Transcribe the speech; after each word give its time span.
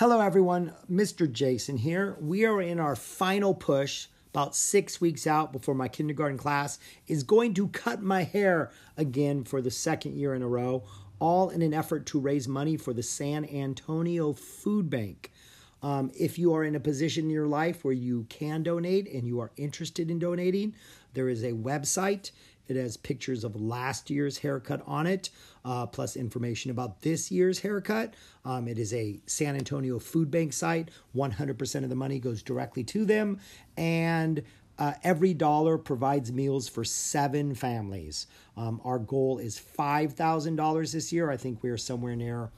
Hello, 0.00 0.22
everyone. 0.22 0.72
Mr. 0.90 1.30
Jason 1.30 1.76
here. 1.76 2.16
We 2.22 2.46
are 2.46 2.62
in 2.62 2.80
our 2.80 2.96
final 2.96 3.52
push, 3.52 4.06
about 4.30 4.56
six 4.56 4.98
weeks 4.98 5.26
out 5.26 5.52
before 5.52 5.74
my 5.74 5.88
kindergarten 5.88 6.38
class 6.38 6.78
is 7.06 7.22
going 7.22 7.52
to 7.52 7.68
cut 7.68 8.00
my 8.00 8.22
hair 8.22 8.70
again 8.96 9.44
for 9.44 9.60
the 9.60 9.70
second 9.70 10.16
year 10.16 10.32
in 10.32 10.40
a 10.40 10.48
row, 10.48 10.84
all 11.18 11.50
in 11.50 11.60
an 11.60 11.74
effort 11.74 12.06
to 12.06 12.18
raise 12.18 12.48
money 12.48 12.78
for 12.78 12.94
the 12.94 13.02
San 13.02 13.44
Antonio 13.44 14.32
Food 14.32 14.88
Bank. 14.88 15.32
Um, 15.82 16.10
if 16.18 16.38
you 16.38 16.54
are 16.54 16.64
in 16.64 16.76
a 16.76 16.80
position 16.80 17.24
in 17.24 17.30
your 17.30 17.46
life 17.46 17.84
where 17.84 17.92
you 17.92 18.24
can 18.30 18.62
donate 18.62 19.06
and 19.06 19.26
you 19.26 19.38
are 19.40 19.52
interested 19.58 20.10
in 20.10 20.18
donating, 20.18 20.74
there 21.12 21.28
is 21.28 21.44
a 21.44 21.52
website. 21.52 22.30
It 22.70 22.76
has 22.76 22.96
pictures 22.96 23.44
of 23.44 23.60
last 23.60 24.10
year's 24.10 24.38
haircut 24.38 24.82
on 24.86 25.06
it, 25.06 25.30
uh, 25.64 25.86
plus 25.86 26.16
information 26.16 26.70
about 26.70 27.02
this 27.02 27.30
year's 27.30 27.58
haircut. 27.58 28.14
Um, 28.44 28.68
it 28.68 28.78
is 28.78 28.94
a 28.94 29.20
San 29.26 29.56
Antonio 29.56 29.98
Food 29.98 30.30
Bank 30.30 30.52
site. 30.52 30.90
100% 31.16 31.82
of 31.82 31.90
the 31.90 31.96
money 31.96 32.18
goes 32.18 32.42
directly 32.42 32.84
to 32.84 33.04
them. 33.04 33.40
And 33.76 34.42
uh, 34.78 34.94
every 35.04 35.34
dollar 35.34 35.76
provides 35.76 36.32
meals 36.32 36.68
for 36.68 36.84
seven 36.84 37.54
families. 37.54 38.26
Um, 38.56 38.80
our 38.84 38.98
goal 38.98 39.38
is 39.38 39.60
$5,000 39.78 40.92
this 40.92 41.12
year. 41.12 41.30
I 41.30 41.36
think 41.36 41.62
we 41.62 41.70
are 41.70 41.76
somewhere 41.76 42.16
near 42.16 42.50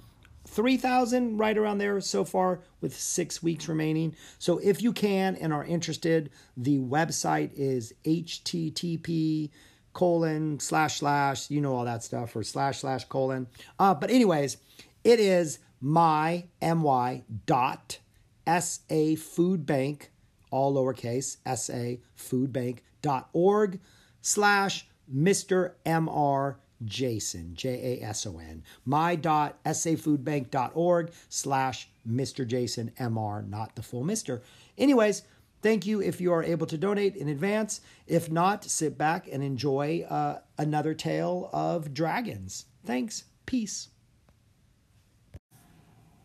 3000 0.47 1.39
right 1.39 1.57
around 1.57 1.79
there 1.79 2.01
so 2.01 2.25
far 2.25 2.61
with 2.81 2.99
six 2.99 3.43
weeks 3.43 3.69
remaining 3.69 4.15
so 4.39 4.59
if 4.59 4.83
you 4.83 4.93
can 4.93 5.37
and 5.37 5.53
are 5.53 5.65
interested 5.65 6.31
the 6.57 6.81
website 6.81 7.51
is 7.55 7.95
http 8.05 9.51
colon 9.93 10.59
slash 10.61 10.99
slash 10.99 11.51
you 11.51 11.61
know 11.61 11.75
all 11.75 11.85
that 11.85 12.03
stuff 12.03 12.35
or 12.35 12.43
slash 12.43 12.81
slash 12.81 13.05
colon 13.05 13.47
uh, 13.79 13.95
but 13.95 14.11
anyways 14.11 14.57
it 15.05 15.21
is 15.21 15.59
my 15.81 16.45
my 16.61 17.23
dot 17.47 17.99
sa 18.47 19.15
food 19.17 19.67
bank 19.67 20.11
all 20.51 20.75
lowercase 20.75 21.37
sa 21.57 22.01
food 22.15 22.53
bank 22.53 22.83
dot 23.01 23.29
org 23.33 23.81
slash 24.21 24.87
mr 25.13 25.73
mr 25.85 26.57
Jason, 26.85 27.55
J 27.55 28.01
A 28.01 28.05
S 28.07 28.27
O 28.27 28.39
N. 28.39 28.63
My.safoodbank.org 28.85 31.13
slash 31.29 31.89
Mr. 32.09 32.47
Jason 32.47 32.93
MR, 32.99 33.49
not 33.49 33.75
the 33.77 33.83
full 33.83 34.05
Mr. 34.05 34.41
Anyways, 34.77 35.23
thank 35.63 35.87
you 35.87 36.03
if 36.03 36.21
you 36.21 36.33
are 36.33 36.43
able 36.43 36.67
to 36.67 36.77
donate 36.77 37.17
in 37.17 37.29
advance. 37.29 37.81
If 38.07 38.31
not, 38.31 38.65
sit 38.65 38.99
back 38.99 39.29
and 39.31 39.43
enjoy 39.43 40.05
uh, 40.09 40.41
another 40.59 40.95
tale 40.95 41.49
of 41.53 41.95
dragons. 41.95 42.67
Thanks. 42.85 43.25
Peace. 43.47 43.89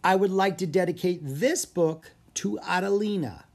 I 0.03 0.15
would 0.15 0.31
like 0.31 0.57
to 0.59 0.67
dedicate 0.67 1.19
this 1.21 1.65
book 1.65 2.11
to 2.35 2.59
Adelina. 2.59 3.45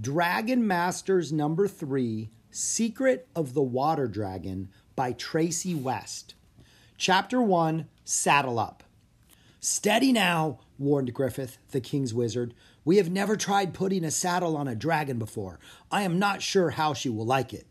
Dragon 0.00 0.66
Masters 0.66 1.32
number 1.32 1.68
three 1.68 2.30
Secret 2.50 3.28
of 3.34 3.54
the 3.54 3.62
Water 3.62 4.06
Dragon 4.06 4.68
by 4.96 5.12
Tracey 5.12 5.74
West. 5.74 6.34
Chapter 6.98 7.40
1 7.40 7.88
Saddle 8.04 8.58
Up. 8.58 8.82
Steady 9.60 10.12
now, 10.12 10.58
warned 10.78 11.14
Griffith, 11.14 11.58
the 11.70 11.80
king's 11.80 12.12
wizard. 12.12 12.54
We 12.84 12.98
have 12.98 13.10
never 13.10 13.36
tried 13.36 13.74
putting 13.74 14.04
a 14.04 14.10
saddle 14.10 14.56
on 14.56 14.68
a 14.68 14.74
dragon 14.74 15.18
before. 15.18 15.58
I 15.90 16.02
am 16.02 16.18
not 16.18 16.42
sure 16.42 16.70
how 16.70 16.92
she 16.92 17.08
will 17.08 17.24
like 17.24 17.54
it. 17.54 17.66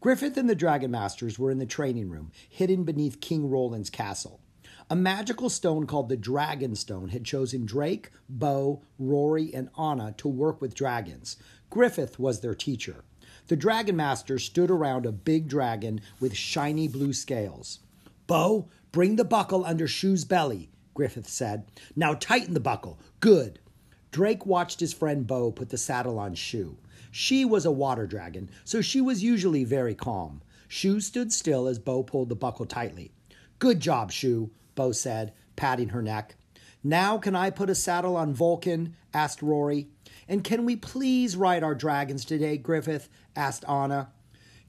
Griffith 0.00 0.36
and 0.36 0.48
the 0.48 0.54
Dragon 0.54 0.90
Masters 0.90 1.38
were 1.38 1.50
in 1.50 1.58
the 1.58 1.66
training 1.66 2.08
room, 2.08 2.30
hidden 2.48 2.84
beneath 2.84 3.20
King 3.20 3.50
Roland's 3.50 3.90
castle. 3.90 4.40
A 4.88 4.96
magical 4.96 5.50
stone 5.50 5.86
called 5.86 6.08
the 6.08 6.16
Dragon 6.16 6.74
Stone 6.74 7.08
had 7.08 7.24
chosen 7.24 7.66
Drake, 7.66 8.10
Bo, 8.28 8.82
Rory, 8.98 9.52
and 9.52 9.68
Anna 9.78 10.14
to 10.18 10.28
work 10.28 10.62
with 10.62 10.74
dragons. 10.74 11.36
Griffith 11.68 12.18
was 12.18 12.40
their 12.40 12.54
teacher. 12.54 13.04
The 13.48 13.56
Dragon 13.56 13.96
Master 13.96 14.38
stood 14.38 14.70
around 14.70 15.04
a 15.04 15.12
big 15.12 15.48
dragon 15.48 16.00
with 16.20 16.34
shiny 16.34 16.88
blue 16.88 17.12
scales. 17.12 17.80
Bo, 18.26 18.68
bring 18.92 19.16
the 19.16 19.24
buckle 19.24 19.64
under 19.64 19.86
Shu's 19.86 20.24
belly, 20.24 20.70
Griffith 20.94 21.28
said. 21.28 21.70
Now 21.94 22.14
tighten 22.14 22.54
the 22.54 22.60
buckle. 22.60 22.98
Good. 23.20 23.58
Drake 24.10 24.46
watched 24.46 24.80
his 24.80 24.92
friend 24.92 25.26
Bo 25.26 25.50
put 25.50 25.68
the 25.68 25.76
saddle 25.76 26.18
on 26.18 26.34
Shu. 26.34 26.78
She 27.10 27.44
was 27.44 27.64
a 27.64 27.70
water 27.70 28.06
dragon, 28.06 28.50
so 28.64 28.80
she 28.80 29.00
was 29.00 29.22
usually 29.22 29.64
very 29.64 29.94
calm. 29.94 30.42
Shu 30.68 31.00
stood 31.00 31.32
still 31.32 31.66
as 31.66 31.78
Bo 31.78 32.02
pulled 32.02 32.28
the 32.28 32.36
buckle 32.36 32.66
tightly. 32.66 33.12
Good 33.58 33.80
job, 33.80 34.12
Shu, 34.12 34.50
Bo 34.74 34.92
said, 34.92 35.32
patting 35.56 35.88
her 35.88 36.02
neck. 36.02 36.36
Now 36.84 37.18
can 37.18 37.34
I 37.34 37.50
put 37.50 37.70
a 37.70 37.74
saddle 37.74 38.16
on 38.16 38.34
Vulcan? 38.34 38.94
asked 39.12 39.42
Rory. 39.42 39.88
And 40.28 40.44
can 40.44 40.64
we 40.64 40.76
please 40.76 41.36
ride 41.36 41.62
our 41.62 41.74
dragons 41.74 42.24
today, 42.24 42.56
Griffith? 42.56 43.08
asked 43.34 43.64
Anna. 43.68 44.10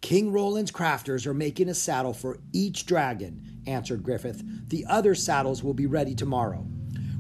King 0.01 0.31
Roland's 0.31 0.71
crafters 0.71 1.27
are 1.27 1.33
making 1.33 1.67
a 1.69 1.73
saddle 1.73 2.13
for 2.13 2.39
each 2.53 2.85
dragon, 2.85 3.61
answered 3.67 4.01
Griffith. 4.01 4.41
The 4.69 4.85
other 4.85 5.13
saddles 5.13 5.61
will 5.61 5.73
be 5.73 5.85
ready 5.85 6.15
tomorrow. 6.15 6.65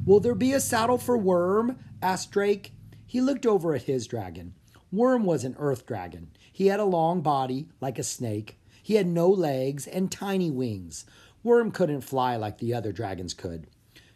Will 0.05 0.19
there 0.19 0.35
be 0.35 0.53
a 0.53 0.59
saddle 0.59 0.97
for 0.97 1.17
Worm? 1.17 1.77
asked 2.01 2.31
Drake. 2.31 2.73
He 3.05 3.21
looked 3.21 3.45
over 3.45 3.75
at 3.75 3.83
his 3.83 4.07
dragon. 4.07 4.53
Worm 4.91 5.23
was 5.23 5.43
an 5.43 5.55
earth 5.59 5.85
dragon. 5.85 6.29
He 6.51 6.67
had 6.67 6.79
a 6.79 6.85
long 6.85 7.21
body, 7.21 7.67
like 7.79 7.99
a 7.99 8.03
snake. 8.03 8.59
He 8.81 8.95
had 8.95 9.07
no 9.07 9.29
legs 9.29 9.85
and 9.87 10.11
tiny 10.11 10.49
wings. 10.49 11.05
Worm 11.43 11.71
couldn't 11.71 12.01
fly 12.01 12.35
like 12.35 12.57
the 12.57 12.73
other 12.73 12.91
dragons 12.91 13.33
could. 13.33 13.67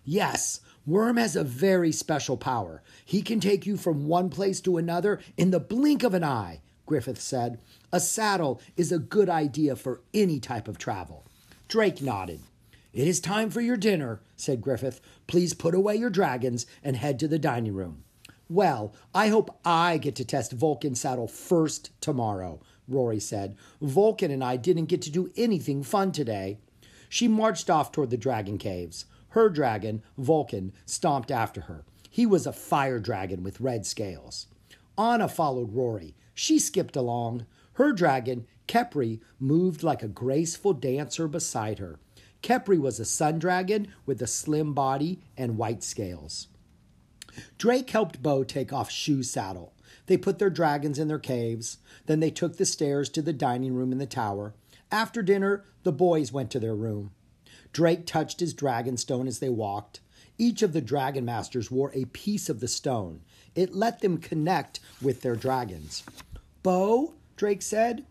Yes, 0.04 0.62
Worm 0.86 1.18
has 1.18 1.36
a 1.36 1.44
very 1.44 1.92
special 1.92 2.38
power. 2.38 2.82
He 3.06 3.22
can 3.22 3.40
take 3.40 3.66
you 3.66 3.78
from 3.78 4.08
one 4.08 4.30
place 4.30 4.60
to 4.62 4.78
another 4.78 5.20
in 5.38 5.52
the 5.52 5.60
blink 5.60 6.04
of 6.04 6.14
an 6.14 6.24
eye, 6.24 6.62
Griffith 6.86 7.22
said. 7.22 7.60
A 7.92 8.00
saddle 8.00 8.60
is 8.76 8.92
a 8.92 9.00
good 9.00 9.30
idea 9.30 9.76
for 9.76 10.02
any 10.14 10.40
type 10.40 10.68
of 10.68 10.78
travel. 10.78 11.24
Drake 11.68 12.02
nodded. 12.02 12.42
It 12.92 13.08
is 13.08 13.20
time 13.20 13.50
for 13.50 13.62
your 13.62 13.78
dinner, 13.78 14.22
said 14.44 14.62
Griffith. 14.62 15.02
Please 15.28 15.54
put 15.54 15.74
away 15.74 15.96
your 15.96 16.10
dragons 16.10 16.66
and 16.84 16.96
head 16.96 17.18
to 17.20 17.28
the 17.28 17.40
dining 17.40 17.74
room. 17.74 18.04
Well, 18.50 18.94
I 19.16 19.30
hope 19.30 19.58
I 19.66 19.98
get 19.98 20.16
to 20.18 20.26
test 20.26 20.52
Vulcan's 20.52 21.00
saddle 21.00 21.28
first 21.28 21.90
tomorrow, 22.02 22.60
Rory 22.88 23.20
said. 23.20 23.56
Vulcan 23.82 24.30
and 24.30 24.44
I 24.44 24.58
didn't 24.58 24.86
get 24.86 25.02
to 25.04 25.12
do 25.12 25.32
anything 25.36 25.82
fun 25.82 26.12
today. 26.12 26.60
She 27.10 27.28
marched 27.28 27.70
off 27.70 27.92
toward 27.92 28.10
the 28.10 28.18
dragon 28.18 28.58
caves. 28.58 29.06
Her 29.30 29.50
dragon, 29.50 30.04
Vulcan, 30.18 30.74
stomped 30.86 31.32
after 31.32 31.62
her. 31.62 31.84
He 32.10 32.26
was 32.26 32.46
a 32.46 32.54
fire 32.54 33.00
dragon 33.00 33.42
with 33.42 33.62
red 33.62 33.86
scales. 33.86 34.48
Anna 34.98 35.28
followed 35.28 35.74
Rory. 35.74 36.16
She 36.36 36.60
skipped 36.60 36.96
along. 36.96 37.48
Her 37.74 37.94
dragon, 37.94 38.46
Kepri, 38.68 39.22
moved 39.40 39.82
like 39.82 40.04
a 40.04 40.08
graceful 40.08 40.74
dancer 40.74 41.28
beside 41.28 41.80
her. 41.80 42.00
Kepri 42.44 42.78
was 42.78 43.00
a 43.00 43.06
sun 43.06 43.40
dragon 43.40 43.88
with 44.06 44.22
a 44.22 44.28
slim 44.28 44.74
body 44.74 45.22
and 45.38 45.58
white 45.58 45.82
scales. 45.82 46.48
Drake 47.58 47.90
helped 47.90 48.22
Bo 48.22 48.44
take 48.44 48.74
off 48.74 48.92
Shu's 48.92 49.32
saddle. 49.32 49.74
They 50.08 50.18
put 50.18 50.40
their 50.40 50.50
dragons 50.50 51.00
in 51.00 51.08
their 51.08 51.20
caves. 51.20 51.78
Then 52.06 52.20
they 52.20 52.30
took 52.30 52.58
the 52.58 52.66
stairs 52.66 53.10
to 53.10 53.22
the 53.22 53.34
dining 53.34 53.74
room 53.74 53.94
in 53.94 53.98
the 53.98 54.06
tower. 54.06 54.54
After 54.92 55.24
dinner, 55.24 55.64
the 55.84 55.94
boys 55.94 56.34
went 56.34 56.52
to 56.52 56.60
their 56.60 56.76
room. 56.76 57.12
Drake 57.72 58.06
touched 58.06 58.42
his 58.42 58.54
dragon 58.54 58.98
stone 58.98 59.28
as 59.28 59.40
they 59.40 59.50
walked. 59.50 60.02
Each 60.38 60.62
of 60.62 60.74
the 60.74 60.82
dragon 60.82 61.24
masters 61.24 61.72
wore 61.72 61.92
a 61.94 62.06
piece 62.06 62.50
of 62.50 62.60
the 62.60 62.68
stone. 62.68 63.22
It 63.56 63.74
let 63.74 64.02
them 64.02 64.18
connect 64.18 64.82
with 65.02 65.22
their 65.22 65.36
dragons. 65.36 66.04
Bo, 66.62 67.14
Drake 67.38 67.62
said, 67.62 68.06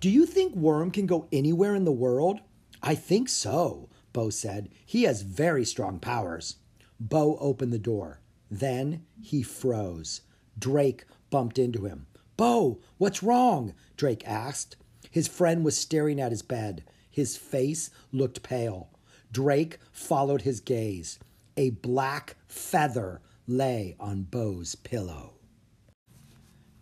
do 0.00 0.10
you 0.10 0.26
think 0.26 0.54
Worm 0.54 0.90
can 0.90 1.06
go 1.06 1.26
anywhere 1.32 1.74
in 1.74 1.84
the 1.84 1.92
world? 1.92 2.40
I 2.86 2.94
think 2.94 3.28
so, 3.28 3.88
Bo 4.12 4.30
said. 4.30 4.68
He 4.86 5.02
has 5.02 5.22
very 5.22 5.64
strong 5.64 5.98
powers. 5.98 6.58
Bo 7.00 7.36
opened 7.38 7.72
the 7.72 7.80
door. 7.80 8.20
Then 8.48 9.04
he 9.20 9.42
froze. 9.42 10.20
Drake 10.56 11.04
bumped 11.28 11.58
into 11.58 11.84
him. 11.86 12.06
Bo, 12.36 12.78
what's 12.96 13.24
wrong? 13.24 13.74
Drake 13.96 14.22
asked. 14.24 14.76
His 15.10 15.26
friend 15.26 15.64
was 15.64 15.76
staring 15.76 16.20
at 16.20 16.30
his 16.30 16.42
bed. 16.42 16.84
His 17.10 17.36
face 17.36 17.90
looked 18.12 18.44
pale. 18.44 18.90
Drake 19.32 19.80
followed 19.90 20.42
his 20.42 20.60
gaze. 20.60 21.18
A 21.56 21.70
black 21.70 22.36
feather 22.46 23.20
lay 23.48 23.96
on 23.98 24.22
Bo's 24.22 24.76
pillow. 24.76 25.34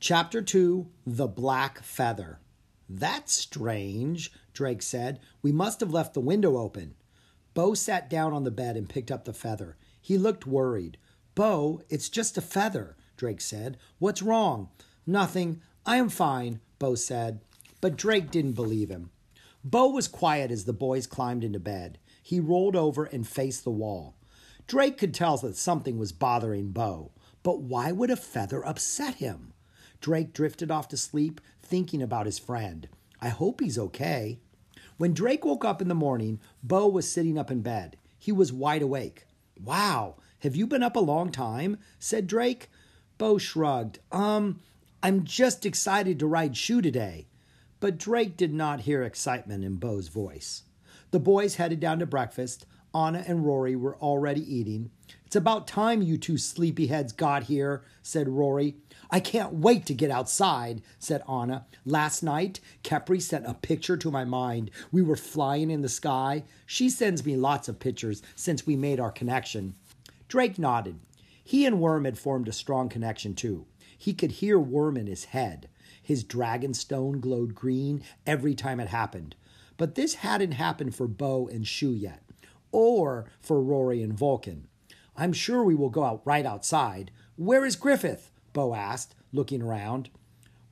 Chapter 0.01 0.43
2 0.43 0.87
The 1.07 1.29
Black 1.29 1.83
Feather. 1.83 2.41
That's 2.91 3.33
strange, 3.33 4.31
Drake 4.55 4.81
said. 4.81 5.21
We 5.43 5.53
must 5.53 5.81
have 5.81 5.93
left 5.93 6.15
the 6.15 6.21
window 6.21 6.57
open. 6.57 6.95
Bo 7.53 7.75
sat 7.75 8.09
down 8.09 8.33
on 8.33 8.45
the 8.45 8.51
bed 8.51 8.77
and 8.77 8.89
picked 8.89 9.11
up 9.11 9.25
the 9.25 9.35
feather. 9.35 9.77
He 10.01 10.17
looked 10.17 10.47
worried. 10.47 10.97
Bo, 11.35 11.83
it's 11.91 12.09
just 12.09 12.39
a 12.39 12.43
feather, 12.43 12.97
Drake 13.17 13.41
said. 13.41 13.77
What's 13.99 14.23
wrong? 14.23 14.71
Nothing. 15.07 15.61
I 15.85 15.97
am 15.97 16.09
fine, 16.09 16.61
Bo 16.79 16.95
said. 16.95 17.41
But 17.81 17.97
Drake 17.97 18.31
didn't 18.31 18.53
believe 18.53 18.89
him. 18.89 19.11
Bo 19.63 19.89
was 19.89 20.09
quiet 20.09 20.51
as 20.51 20.65
the 20.65 20.73
boys 20.73 21.07
climbed 21.07 21.45
into 21.45 21.61
bed. 21.61 21.99
He 22.23 22.41
rolled 22.41 22.77
over 22.77 23.05
and 23.05 23.27
faced 23.27 23.65
the 23.65 23.71
wall. 23.71 24.15
Drake 24.67 24.97
could 24.97 25.13
tell 25.13 25.37
that 25.39 25.57
something 25.57 25.99
was 25.99 26.13
bothering 26.13 26.71
Bo, 26.71 27.13
but 27.43 27.61
why 27.61 27.93
would 27.93 28.11
a 28.11 28.17
feather 28.17 28.67
upset 28.67 29.17
him? 29.17 29.53
Drake 30.01 30.33
drifted 30.33 30.71
off 30.71 30.89
to 30.89 30.97
sleep, 30.97 31.41
thinking 31.63 32.03
about 32.03 32.27
his 32.27 32.39
friend. 32.39 32.89
I 33.21 33.29
hope 33.29 33.61
he's 33.61 33.79
okay. 33.79 34.39
When 34.97 35.13
Drake 35.13 35.45
woke 35.45 35.65
up 35.65 35.83
in 35.83 35.89
the 35.89 35.95
morning, 35.95 36.41
Bo 36.63 36.87
was 36.87 37.11
sitting 37.11 37.37
up 37.37 37.51
in 37.51 37.63
bed. 37.63 37.97
He 38.19 38.31
was 38.31 38.53
wide 38.53 38.83
awake. 38.83 39.27
Wow, 39.61 40.17
have 40.41 40.55
you 40.55 40.67
been 40.67 40.83
up 40.83 40.97
a 40.97 41.01
long 41.01 41.31
time? 41.31 41.79
said 41.99 42.27
Drake. 42.27 42.71
Bo 43.19 43.39
shrugged. 43.39 43.99
Um, 44.13 44.61
I'm 45.03 45.25
just 45.25 45.67
excited 45.67 46.19
to 46.19 46.27
ride 46.27 46.57
Shu 46.57 46.81
today. 46.81 47.27
But 47.81 47.99
Drake 47.99 48.37
did 48.37 48.55
not 48.55 48.83
hear 48.83 49.03
excitement 49.03 49.65
in 49.65 49.77
Bo's 49.77 50.09
voice. 50.09 50.63
The 51.11 51.21
boys 51.21 51.57
headed 51.57 51.81
down 51.81 51.99
to 51.99 52.07
breakfast. 52.07 52.67
Anna 52.95 53.25
and 53.27 53.45
Rory 53.45 53.77
were 53.77 53.97
already 53.97 54.43
eating. 54.43 54.91
It's 55.27 55.37
about 55.37 55.67
time 55.67 56.01
you 56.01 56.17
two 56.17 56.35
sleepyheads 56.35 57.17
got 57.17 57.45
here, 57.45 57.85
said 58.03 58.29
Rory. 58.29 58.77
I 59.11 59.21
can't 59.21 59.55
wait 59.55 59.87
to 59.87 59.95
get 59.95 60.11
outside, 60.11 60.83
said 60.99 61.23
Anna. 61.29 61.67
Last 61.85 62.23
night, 62.23 62.61
Kepri 62.83 63.21
sent 63.21 63.47
a 63.47 63.55
picture 63.55 63.97
to 63.97 64.11
my 64.11 64.25
mind. 64.25 64.71
We 64.91 65.03
were 65.03 65.17
flying 65.17 65.71
in 65.71 65.83
the 65.83 65.89
sky. 65.89 66.45
She 66.67 66.89
sends 66.89 67.25
me 67.25 67.37
lots 67.37 67.69
of 67.69 67.79
pictures 67.79 68.23
since 68.35 68.67
we 68.67 68.77
made 68.77 69.01
our 69.01 69.13
connection. 69.13 69.75
Drake 70.29 70.59
nodded. 70.59 70.99
He 71.43 71.67
and 71.67 71.81
Worm 71.81 72.05
had 72.05 72.19
formed 72.19 72.49
a 72.49 72.53
strong 72.53 72.89
connection, 72.89 73.35
too. 73.35 73.67
He 73.97 74.15
could 74.15 74.33
hear 74.33 74.59
Worm 74.59 74.97
in 74.97 75.07
his 75.07 75.27
head. 75.27 75.69
His 76.03 76.25
dragon 76.25 76.75
stone 76.75 77.21
glowed 77.21 77.55
green 77.55 78.03
every 78.27 78.55
time 78.55 78.81
it 78.81 78.89
happened. 78.89 79.37
But 79.77 79.95
this 79.95 80.15
hadn't 80.17 80.53
happened 80.53 80.95
for 80.95 81.07
Bo 81.07 81.49
and 81.49 81.67
Shu 81.67 81.91
yet 81.91 82.23
or 82.75 83.27
for 83.41 83.63
Rory 83.63 84.03
and 84.03 84.13
Vulcan. 84.13 84.67
I'm 85.17 85.33
sure 85.33 85.63
we 85.63 85.77
will 85.77 85.91
go 85.91 86.03
out 86.03 86.23
right 86.25 86.45
outside. 86.45 87.13
Where 87.37 87.65
is 87.65 87.77
Griffith? 87.77 88.33
Bo 88.55 88.75
asked, 88.75 89.15
looking 89.33 89.61
around. 89.61 90.09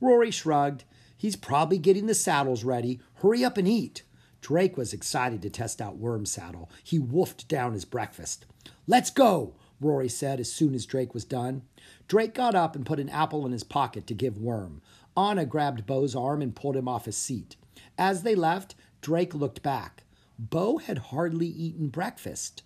Rory 0.01 0.31
shrugged. 0.31 0.83
He's 1.15 1.35
probably 1.35 1.77
getting 1.77 2.07
the 2.07 2.15
saddles 2.15 2.63
ready. 2.63 2.99
Hurry 3.15 3.45
up 3.45 3.57
and 3.57 3.67
eat. 3.67 4.01
Drake 4.41 4.75
was 4.75 4.91
excited 4.91 5.41
to 5.43 5.49
test 5.49 5.81
out 5.81 5.97
Worm's 5.97 6.31
saddle. 6.31 6.69
He 6.83 6.97
wolfed 6.97 7.47
down 7.47 7.73
his 7.73 7.85
breakfast. 7.85 8.45
Let's 8.87 9.09
go, 9.09 9.53
Rory 9.79 10.09
said 10.09 10.39
as 10.39 10.51
soon 10.51 10.73
as 10.73 10.85
Drake 10.85 11.13
was 11.13 11.23
done. 11.23 11.61
Drake 12.07 12.33
got 12.33 12.55
up 12.55 12.75
and 12.75 12.85
put 12.85 12.99
an 12.99 13.09
apple 13.09 13.45
in 13.45 13.51
his 13.51 13.63
pocket 13.63 14.07
to 14.07 14.13
give 14.13 14.37
Worm. 14.37 14.81
Anna 15.15 15.45
grabbed 15.45 15.85
Bo's 15.85 16.15
arm 16.15 16.41
and 16.41 16.55
pulled 16.55 16.75
him 16.75 16.87
off 16.87 17.05
his 17.05 17.15
seat. 17.15 17.55
As 17.97 18.23
they 18.23 18.35
left, 18.35 18.75
Drake 19.01 19.33
looked 19.33 19.61
back. 19.61 20.03
Bo 20.39 20.77
had 20.77 20.97
hardly 20.97 21.47
eaten 21.47 21.87
breakfast. 21.87 22.63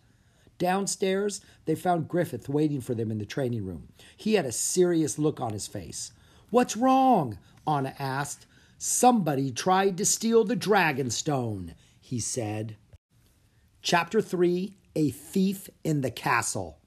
Downstairs, 0.57 1.41
they 1.65 1.75
found 1.75 2.07
Griffith 2.07 2.49
waiting 2.49 2.81
for 2.81 2.95
them 2.95 3.11
in 3.11 3.17
the 3.17 3.25
training 3.25 3.65
room. 3.65 3.89
He 4.15 4.33
had 4.33 4.45
a 4.45 4.51
serious 4.51 5.19
look 5.19 5.39
on 5.39 5.53
his 5.53 5.67
face. 5.67 6.11
What's 6.49 6.77
wrong? 6.77 7.37
Anna 7.67 7.93
asked. 7.99 8.45
Somebody 8.77 9.51
tried 9.51 9.97
to 9.97 10.05
steal 10.05 10.43
the 10.43 10.55
dragon 10.55 11.09
stone, 11.09 11.75
he 11.99 12.19
said. 12.19 12.77
Chapter 13.81 14.21
3 14.21 14.77
A 14.95 15.09
Thief 15.09 15.69
in 15.83 16.01
the 16.01 16.11
Castle. 16.11 16.79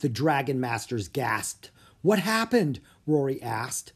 The 0.00 0.08
Dragon 0.08 0.60
Masters 0.60 1.08
gasped. 1.08 1.70
What 2.02 2.20
happened? 2.20 2.80
Rory 3.06 3.42
asked. 3.42 3.92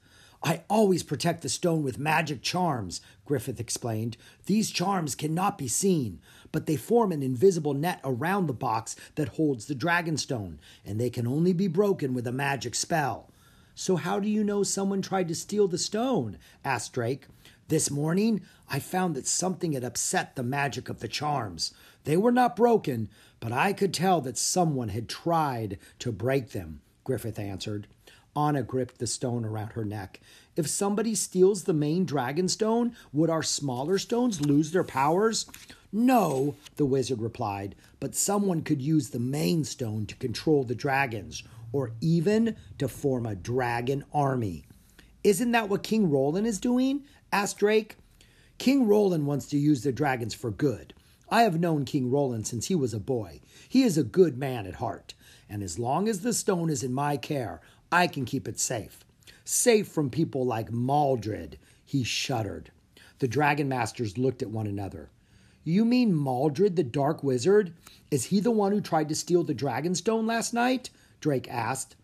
I 0.47 0.63
always 0.69 1.03
protect 1.03 1.41
the 1.41 1.49
stone 1.49 1.83
with 1.83 1.99
magic 1.99 2.43
charms, 2.43 3.01
Griffith 3.25 3.59
explained. 3.59 4.19
These 4.45 4.71
charms 4.71 5.15
cannot 5.15 5.57
be 5.57 5.69
seen, 5.69 6.21
but 6.53 6.67
they 6.67 6.77
form 6.77 7.13
an 7.13 7.23
invisible 7.23 7.73
net 7.73 7.99
around 8.05 8.47
the 8.47 8.53
box 8.53 8.95
that 9.15 9.31
holds 9.31 9.65
the 9.65 9.75
dragon 9.75 10.19
stone, 10.19 10.61
and 10.85 11.01
they 11.01 11.09
can 11.09 11.27
only 11.27 11.55
be 11.55 11.67
broken 11.67 12.13
with 12.13 12.27
a 12.27 12.33
magic 12.33 12.75
spell. 12.75 13.31
So, 13.75 13.97
how 13.97 14.21
do 14.21 14.29
you 14.29 14.45
know 14.45 14.63
someone 14.63 15.01
tried 15.01 15.29
to 15.29 15.35
steal 15.35 15.67
the 15.67 15.79
stone? 15.79 16.37
asked 16.63 16.93
Drake. 16.93 17.27
This 17.69 17.91
morning, 17.91 18.43
I 18.69 18.81
found 18.81 19.17
that 19.17 19.27
something 19.27 19.73
had 19.73 19.83
upset 19.83 20.37
the 20.37 20.43
magic 20.43 20.91
of 20.91 21.01
the 21.01 21.09
charms. 21.09 21.73
They 22.05 22.19
were 22.19 22.31
not 22.31 22.55
broken, 22.55 23.09
but 23.41 23.51
I 23.51 23.73
could 23.73 23.95
tell 23.95 24.21
that 24.21 24.37
someone 24.37 24.91
had 24.91 25.09
tried 25.09 25.79
to 26.01 26.13
break 26.13 26.51
them, 26.51 26.83
Griffith 27.03 27.39
answered. 27.39 27.87
Anna 28.37 28.63
gripped 28.63 28.99
the 28.99 29.07
stone 29.07 29.45
around 29.45 29.73
her 29.73 29.85
neck. 29.85 30.21
If 30.57 30.69
somebody 30.69 31.15
steals 31.15 31.65
the 31.65 31.73
main 31.73 32.05
dragon 32.05 32.49
stone, 32.49 32.97
would 33.13 33.31
our 33.31 33.43
smaller 33.43 33.99
stones 33.99 34.41
lose 34.41 34.71
their 34.71 34.85
powers? 34.85 35.47
No, 35.93 36.57
the 36.77 36.87
wizard 36.87 37.21
replied, 37.21 37.75
but 38.01 38.15
someone 38.15 38.63
could 38.63 38.83
use 38.83 39.11
the 39.11 39.21
main 39.21 39.65
stone 39.65 40.07
to 40.07 40.17
control 40.17 40.65
the 40.65 40.75
dragons, 40.75 41.43
or 41.73 41.93
even 42.01 42.57
to 42.79 42.89
form 42.89 43.27
a 43.27 43.37
dragon 43.37 44.05
army. 44.13 44.65
Isn't 45.23 45.53
that 45.53 45.69
what 45.69 45.83
King 45.83 46.11
Roland 46.11 46.47
is 46.47 46.59
doing? 46.59 47.05
asked 47.33 47.59
Drake. 47.59 47.97
King 48.59 48.87
Roland 48.87 49.27
wants 49.27 49.47
to 49.47 49.59
use 49.59 49.83
the 49.83 49.93
dragons 49.93 50.35
for 50.35 50.51
good. 50.51 50.95
I 51.29 51.43
have 51.43 51.59
known 51.59 51.85
King 51.85 52.11
Roland 52.11 52.47
since 52.47 52.67
he 52.67 52.75
was 52.75 52.95
a 52.95 53.01
boy. 53.01 53.41
He 53.69 53.83
is 53.83 53.99
a 53.99 54.05
good 54.05 54.39
man 54.39 54.67
at 54.67 54.75
heart, 54.75 55.15
and 55.49 55.63
as 55.63 55.79
long 55.79 56.09
as 56.09 56.21
the 56.21 56.33
stone 56.33 56.71
is 56.71 56.83
in 56.83 56.93
my 56.93 57.17
care, 57.17 57.61
I 57.95 58.09
can 58.09 58.25
keep 58.25 58.49
it 58.49 58.59
safe. 58.59 59.05
Safe 59.45 59.87
from 59.87 60.11
people 60.11 60.45
like 60.45 60.73
Maldred. 60.73 61.59
He 61.85 62.03
shuddered. 62.03 62.73
The 63.21 63.29
Dragon 63.29 63.69
Masters 63.69 64.19
looked 64.19 64.43
at 64.43 64.51
one 64.51 64.67
another. 64.67 65.11
You 65.63 65.85
mean 65.85 66.13
Maldred, 66.13 66.75
the 66.75 66.83
Dark 66.83 67.23
Wizard? 67.23 67.73
Is 68.11 68.25
he 68.25 68.41
the 68.41 68.51
one 68.51 68.73
who 68.73 68.81
tried 68.81 69.09
to 69.11 69.15
steal 69.15 69.45
the 69.45 69.55
Dragonstone 69.55 70.27
last 70.27 70.53
night? 70.53 70.91
Drake 71.21 71.47
asked. 71.49 71.95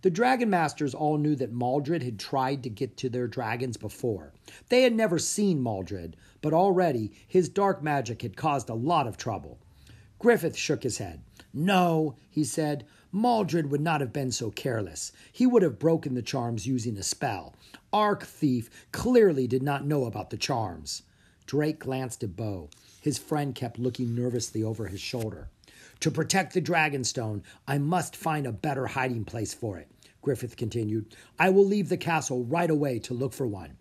The 0.00 0.08
Dragon 0.08 0.48
Masters 0.48 0.94
all 0.94 1.18
knew 1.18 1.36
that 1.36 1.52
Maldred 1.52 2.02
had 2.02 2.18
tried 2.18 2.62
to 2.62 2.70
get 2.70 2.96
to 2.96 3.10
their 3.10 3.28
dragons 3.28 3.76
before. 3.76 4.32
They 4.70 4.80
had 4.80 4.94
never 4.94 5.18
seen 5.18 5.62
Maldred, 5.62 6.16
but 6.40 6.54
already 6.54 7.12
his 7.28 7.50
dark 7.50 7.82
magic 7.82 8.22
had 8.22 8.34
caused 8.34 8.70
a 8.70 8.74
lot 8.74 9.06
of 9.06 9.18
trouble. 9.18 9.58
Griffith 10.18 10.56
shook 10.56 10.84
his 10.84 10.96
head. 10.96 11.20
No, 11.52 12.16
he 12.30 12.44
said, 12.44 12.86
Maldred 13.16 13.70
would 13.70 13.80
not 13.80 14.00
have 14.00 14.12
been 14.12 14.32
so 14.32 14.50
careless. 14.50 15.12
He 15.30 15.46
would 15.46 15.62
have 15.62 15.78
broken 15.78 16.14
the 16.14 16.20
charms 16.20 16.66
using 16.66 16.98
a 16.98 17.02
spell. 17.04 17.54
Arc 17.92 18.24
Thief 18.24 18.68
clearly 18.90 19.46
did 19.46 19.62
not 19.62 19.86
know 19.86 20.06
about 20.06 20.30
the 20.30 20.36
charms. 20.36 21.02
Drake 21.46 21.78
glanced 21.78 22.24
at 22.24 22.34
Bo. 22.34 22.70
His 23.00 23.16
friend 23.16 23.54
kept 23.54 23.78
looking 23.78 24.16
nervously 24.16 24.64
over 24.64 24.88
his 24.88 25.00
shoulder. 25.00 25.48
To 26.00 26.10
protect 26.10 26.54
the 26.54 26.60
Dragonstone, 26.60 27.42
I 27.68 27.78
must 27.78 28.16
find 28.16 28.48
a 28.48 28.52
better 28.52 28.88
hiding 28.88 29.24
place 29.24 29.54
for 29.54 29.78
it, 29.78 29.88
Griffith 30.20 30.56
continued. 30.56 31.14
I 31.38 31.50
will 31.50 31.64
leave 31.64 31.90
the 31.90 31.96
castle 31.96 32.42
right 32.42 32.68
away 32.68 32.98
to 32.98 33.14
look 33.14 33.32
for 33.32 33.46
one. 33.46 33.76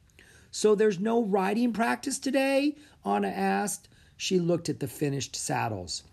So 0.51 0.75
there's 0.75 0.99
no 0.99 1.23
riding 1.23 1.73
practice 1.73 2.19
today? 2.19 2.75
Anna 3.03 3.29
asked. 3.29 3.89
She 4.15 4.37
looked 4.37 4.69
at 4.69 4.79
the 4.79 4.87
finished 4.87 5.35
saddles. 5.35 6.03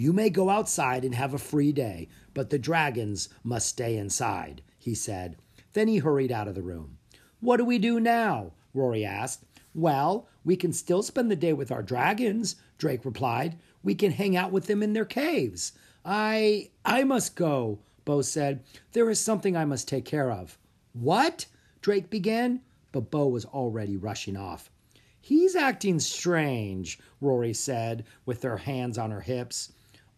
You 0.00 0.14
may 0.14 0.30
go 0.30 0.48
outside 0.48 1.04
and 1.04 1.14
have 1.14 1.34
a 1.34 1.38
free 1.38 1.72
day, 1.72 2.08
but 2.32 2.48
the 2.48 2.58
dragons 2.58 3.28
must 3.44 3.68
stay 3.68 3.98
inside, 3.98 4.62
he 4.78 4.94
said. 4.94 5.36
Then 5.74 5.88
he 5.88 5.98
hurried 5.98 6.32
out 6.32 6.48
of 6.48 6.54
the 6.54 6.62
room. 6.62 6.96
What 7.40 7.58
do 7.58 7.66
we 7.66 7.78
do 7.78 8.00
now? 8.00 8.52
Rory 8.72 9.04
asked. 9.04 9.44
Well, 9.74 10.26
we 10.42 10.56
can 10.56 10.72
still 10.72 11.02
spend 11.02 11.30
the 11.30 11.36
day 11.36 11.52
with 11.52 11.70
our 11.70 11.82
dragons, 11.82 12.56
Drake 12.78 13.04
replied. 13.04 13.58
We 13.82 13.94
can 13.94 14.10
hang 14.10 14.38
out 14.38 14.52
with 14.52 14.68
them 14.68 14.82
in 14.82 14.94
their 14.94 15.04
caves. 15.04 15.72
I 16.02 16.70
I 16.82 17.04
must 17.04 17.36
go, 17.36 17.80
Bo 18.06 18.22
said. 18.22 18.64
There 18.92 19.10
is 19.10 19.20
something 19.20 19.54
I 19.54 19.66
must 19.66 19.86
take 19.86 20.06
care 20.06 20.32
of. 20.32 20.56
What? 20.94 21.44
Drake 21.82 22.08
began, 22.08 22.62
but 22.90 23.10
Bo 23.10 23.26
was 23.26 23.44
already 23.44 23.98
rushing 23.98 24.38
off. 24.38 24.70
He's 25.20 25.54
acting 25.54 26.00
strange, 26.00 26.98
Rory 27.20 27.52
said, 27.52 28.06
with 28.24 28.42
her 28.44 28.56
hands 28.56 28.96
on 28.96 29.10
her 29.10 29.20
hips. 29.20 29.72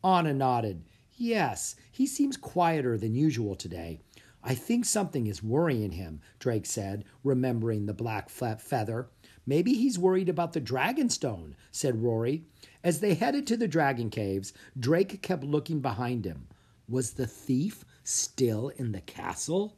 Anna 0.05 0.33
nodded. 0.33 0.85
Yes, 1.17 1.77
he 1.91 2.07
seems 2.07 2.37
quieter 2.37 2.99
than 2.99 3.15
usual 3.15 3.55
today. 3.55 4.01
I 4.45 4.55
think 4.55 4.85
something 4.85 5.29
is 5.29 5.43
worrying 5.43 5.93
him, 5.93 6.21
Drake 6.41 6.67
said, 6.67 7.05
remembering 7.23 7.87
the 7.87 7.95
black 7.95 8.29
feather. 8.29 9.09
Maybe 9.47 9.75
he's 9.75 9.99
worried 9.99 10.29
about 10.29 10.53
the 10.53 10.61
Dragonstone, 10.61 11.55
said 11.71 12.03
Rory. 12.03 12.45
As 12.83 12.99
they 12.99 13.15
headed 13.15 13.47
to 13.47 13.57
the 13.57 13.69
dragon 13.69 14.11
caves, 14.11 14.53
Drake 14.79 15.23
kept 15.23 15.45
looking 15.45 15.81
behind 15.81 16.25
him. 16.25 16.49
Was 16.89 17.13
the 17.13 17.27
thief 17.27 17.85
still 18.03 18.71
in 18.71 18.91
the 18.91 19.01
castle? 19.01 19.77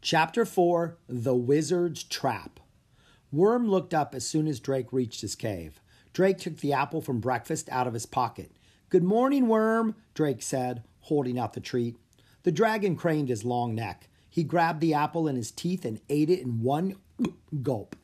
Chapter 0.00 0.44
4 0.44 0.96
The 1.08 1.34
Wizard's 1.34 2.04
Trap. 2.04 2.60
Worm 3.32 3.68
looked 3.68 3.94
up 3.94 4.14
as 4.14 4.26
soon 4.26 4.46
as 4.46 4.60
Drake 4.60 4.92
reached 4.92 5.20
his 5.20 5.34
cave. 5.34 5.80
Drake 6.12 6.38
took 6.38 6.58
the 6.58 6.72
apple 6.72 7.00
from 7.00 7.20
breakfast 7.20 7.68
out 7.70 7.86
of 7.86 7.94
his 7.94 8.06
pocket. 8.06 8.52
Good 8.90 9.04
morning, 9.04 9.46
Worm, 9.46 9.94
Drake 10.14 10.42
said, 10.42 10.82
holding 11.02 11.38
out 11.38 11.52
the 11.52 11.60
treat. 11.60 11.96
The 12.42 12.50
dragon 12.50 12.96
craned 12.96 13.28
his 13.28 13.44
long 13.44 13.72
neck. 13.72 14.08
He 14.28 14.42
grabbed 14.42 14.80
the 14.80 14.94
apple 14.94 15.28
in 15.28 15.36
his 15.36 15.52
teeth 15.52 15.84
and 15.84 16.00
ate 16.08 16.28
it 16.28 16.40
in 16.40 16.60
one 16.60 16.96
gulp. 17.62 17.94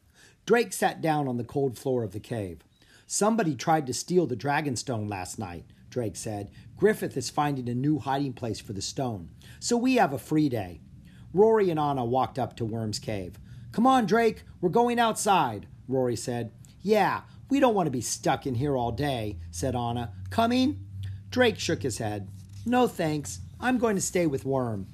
Drake 0.44 0.72
sat 0.72 1.02
down 1.02 1.26
on 1.26 1.38
the 1.38 1.44
cold 1.44 1.76
floor 1.76 2.04
of 2.04 2.12
the 2.12 2.20
cave. 2.20 2.60
Somebody 3.04 3.56
tried 3.56 3.84
to 3.88 3.92
steal 3.92 4.28
the 4.28 4.36
dragon 4.36 4.76
stone 4.76 5.08
last 5.08 5.40
night, 5.40 5.64
Drake 5.90 6.14
said. 6.14 6.52
Griffith 6.76 7.16
is 7.16 7.30
finding 7.30 7.68
a 7.68 7.74
new 7.74 7.98
hiding 7.98 8.32
place 8.32 8.60
for 8.60 8.72
the 8.72 8.80
stone, 8.80 9.30
so 9.58 9.76
we 9.76 9.96
have 9.96 10.12
a 10.12 10.18
free 10.18 10.48
day. 10.48 10.82
Rory 11.32 11.68
and 11.68 11.80
Anna 11.80 12.04
walked 12.04 12.38
up 12.38 12.54
to 12.58 12.64
Worm's 12.64 13.00
cave. 13.00 13.40
Come 13.72 13.88
on, 13.88 14.06
Drake, 14.06 14.44
we're 14.60 14.68
going 14.68 15.00
outside, 15.00 15.66
Rory 15.88 16.14
said. 16.14 16.52
Yeah, 16.80 17.22
we 17.48 17.60
don't 17.60 17.74
want 17.74 17.86
to 17.86 17.92
be 17.92 18.00
stuck 18.00 18.46
in 18.46 18.54
here 18.54 18.76
all 18.76 18.92
day, 18.92 19.38
said 19.50 19.76
Anna. 19.76 20.12
Coming? 20.30 20.84
Drake 21.30 21.58
shook 21.58 21.82
his 21.82 21.98
head. 21.98 22.28
No 22.64 22.88
thanks. 22.88 23.40
I'm 23.60 23.78
going 23.78 23.94
to 23.96 24.02
stay 24.02 24.26
with 24.26 24.44
Worm. 24.44 24.86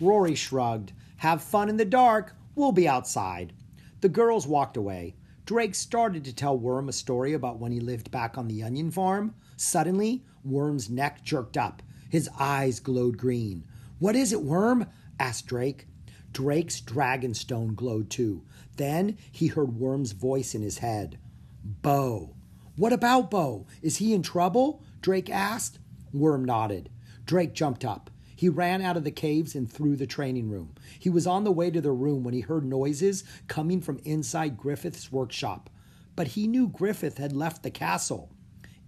Rory 0.00 0.34
shrugged. 0.34 0.92
Have 1.18 1.42
fun 1.42 1.68
in 1.68 1.76
the 1.76 1.84
dark. 1.84 2.36
We'll 2.54 2.72
be 2.72 2.86
outside. 2.86 3.52
The 4.00 4.08
girls 4.08 4.46
walked 4.46 4.76
away. 4.76 5.14
Drake 5.46 5.74
started 5.74 6.24
to 6.24 6.34
tell 6.34 6.58
Worm 6.58 6.88
a 6.88 6.92
story 6.92 7.32
about 7.32 7.58
when 7.58 7.72
he 7.72 7.80
lived 7.80 8.10
back 8.10 8.36
on 8.36 8.48
the 8.48 8.62
onion 8.62 8.90
farm. 8.90 9.34
Suddenly, 9.56 10.24
Worm's 10.44 10.90
neck 10.90 11.24
jerked 11.24 11.56
up. 11.56 11.82
His 12.10 12.28
eyes 12.38 12.80
glowed 12.80 13.16
green. 13.16 13.64
What 13.98 14.16
is 14.16 14.32
it, 14.32 14.42
Worm? 14.42 14.86
asked 15.18 15.46
Drake. 15.46 15.86
Drake's 16.32 16.80
dragonstone 16.80 17.74
glowed 17.74 18.10
too. 18.10 18.42
Then 18.76 19.16
he 19.30 19.46
heard 19.46 19.78
Worm's 19.78 20.12
voice 20.12 20.54
in 20.54 20.62
his 20.62 20.78
head. 20.78 21.18
Bo. 21.64 22.36
What 22.76 22.92
about 22.92 23.30
Bo? 23.30 23.66
Is 23.80 23.96
he 23.96 24.12
in 24.12 24.22
trouble? 24.22 24.82
Drake 25.00 25.30
asked. 25.30 25.78
Worm 26.12 26.44
nodded. 26.44 26.90
Drake 27.24 27.54
jumped 27.54 27.86
up. 27.86 28.10
He 28.36 28.50
ran 28.50 28.82
out 28.82 28.98
of 28.98 29.04
the 29.04 29.10
caves 29.10 29.54
and 29.54 29.70
through 29.70 29.96
the 29.96 30.06
training 30.06 30.50
room. 30.50 30.74
He 30.98 31.08
was 31.08 31.26
on 31.26 31.44
the 31.44 31.52
way 31.52 31.70
to 31.70 31.80
the 31.80 31.92
room 31.92 32.22
when 32.22 32.34
he 32.34 32.40
heard 32.40 32.66
noises 32.66 33.24
coming 33.48 33.80
from 33.80 33.98
inside 34.04 34.58
Griffith's 34.58 35.10
workshop. 35.10 35.70
But 36.16 36.28
he 36.28 36.46
knew 36.46 36.68
Griffith 36.68 37.16
had 37.16 37.32
left 37.32 37.62
the 37.62 37.70
castle. 37.70 38.30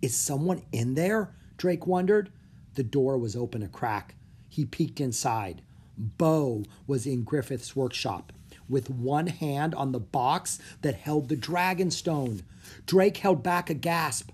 Is 0.02 0.14
someone 0.14 0.62
in 0.70 0.94
there? 0.94 1.34
Drake 1.56 1.86
wondered. 1.86 2.30
The 2.74 2.82
door 2.82 3.16
was 3.16 3.34
open 3.34 3.62
a 3.62 3.68
crack. 3.68 4.16
He 4.50 4.66
peeked 4.66 5.00
inside. 5.00 5.62
Bo 5.96 6.64
was 6.86 7.06
in 7.06 7.22
Griffith's 7.22 7.74
workshop 7.74 8.32
with 8.68 8.90
one 8.90 9.26
hand 9.26 9.74
on 9.74 9.92
the 9.92 10.00
box 10.00 10.58
that 10.82 10.94
held 10.94 11.28
the 11.28 11.36
dragon 11.36 11.90
stone. 11.90 12.42
Drake 12.86 13.18
held 13.18 13.42
back 13.42 13.70
a 13.70 13.74
gasp. 13.74 14.30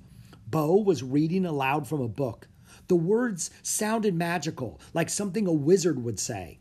Bo 0.46 0.76
was 0.76 1.02
reading 1.02 1.44
aloud 1.46 1.86
from 1.86 2.00
a 2.00 2.08
book. 2.08 2.48
The 2.88 2.96
words 2.96 3.50
sounded 3.62 4.14
magical, 4.14 4.80
like 4.92 5.08
something 5.08 5.46
a 5.46 5.52
wizard 5.52 6.02
would 6.04 6.18
say. 6.18 6.58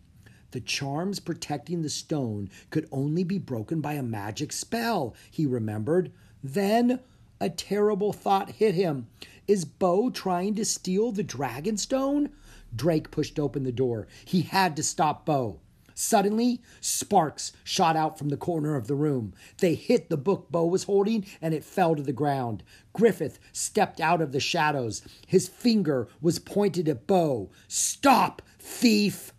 The 0.51 0.61
charms 0.61 1.19
protecting 1.19 1.81
the 1.81 1.89
stone 1.89 2.49
could 2.69 2.87
only 2.91 3.23
be 3.23 3.37
broken 3.37 3.79
by 3.81 3.93
a 3.93 4.03
magic 4.03 4.51
spell, 4.51 5.15
he 5.29 5.45
remembered. 5.45 6.11
Then 6.43 6.99
a 7.39 7.49
terrible 7.49 8.13
thought 8.13 8.51
hit 8.51 8.75
him. 8.75 9.07
Is 9.47 9.65
Bo 9.65 10.09
trying 10.09 10.55
to 10.55 10.65
steal 10.65 11.11
the 11.11 11.23
dragon 11.23 11.77
stone? 11.77 12.29
Drake 12.75 13.11
pushed 13.11 13.39
open 13.39 13.63
the 13.63 13.71
door. 13.71 14.07
He 14.25 14.43
had 14.43 14.75
to 14.75 14.83
stop 14.83 15.25
Bo. 15.25 15.59
Suddenly, 16.01 16.63
sparks 16.79 17.51
shot 17.63 17.95
out 17.95 18.17
from 18.17 18.29
the 18.29 18.35
corner 18.35 18.75
of 18.75 18.87
the 18.87 18.95
room. 18.95 19.35
They 19.59 19.75
hit 19.75 20.09
the 20.09 20.17
book 20.17 20.47
Bo 20.49 20.65
was 20.65 20.85
holding 20.85 21.27
and 21.39 21.53
it 21.53 21.63
fell 21.63 21.95
to 21.95 22.01
the 22.01 22.11
ground. 22.11 22.63
Griffith 22.91 23.37
stepped 23.53 24.01
out 24.01 24.19
of 24.19 24.31
the 24.31 24.39
shadows. 24.39 25.03
His 25.27 25.47
finger 25.47 26.07
was 26.19 26.39
pointed 26.39 26.89
at 26.89 27.05
Bo. 27.05 27.51
Stop, 27.67 28.41
thief! 28.57 29.31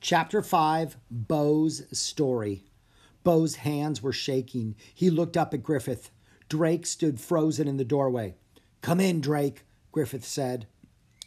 Chapter 0.00 0.40
5 0.40 0.96
Bo's 1.10 1.82
Story. 1.92 2.64
Bo's 3.24 3.56
hands 3.56 4.02
were 4.02 4.10
shaking. 4.10 4.74
He 4.94 5.10
looked 5.10 5.36
up 5.36 5.52
at 5.52 5.62
Griffith. 5.62 6.10
Drake 6.48 6.86
stood 6.86 7.20
frozen 7.20 7.68
in 7.68 7.76
the 7.76 7.84
doorway. 7.84 8.36
Come 8.80 9.00
in, 9.00 9.20
Drake, 9.20 9.64
Griffith 9.92 10.24
said. 10.24 10.66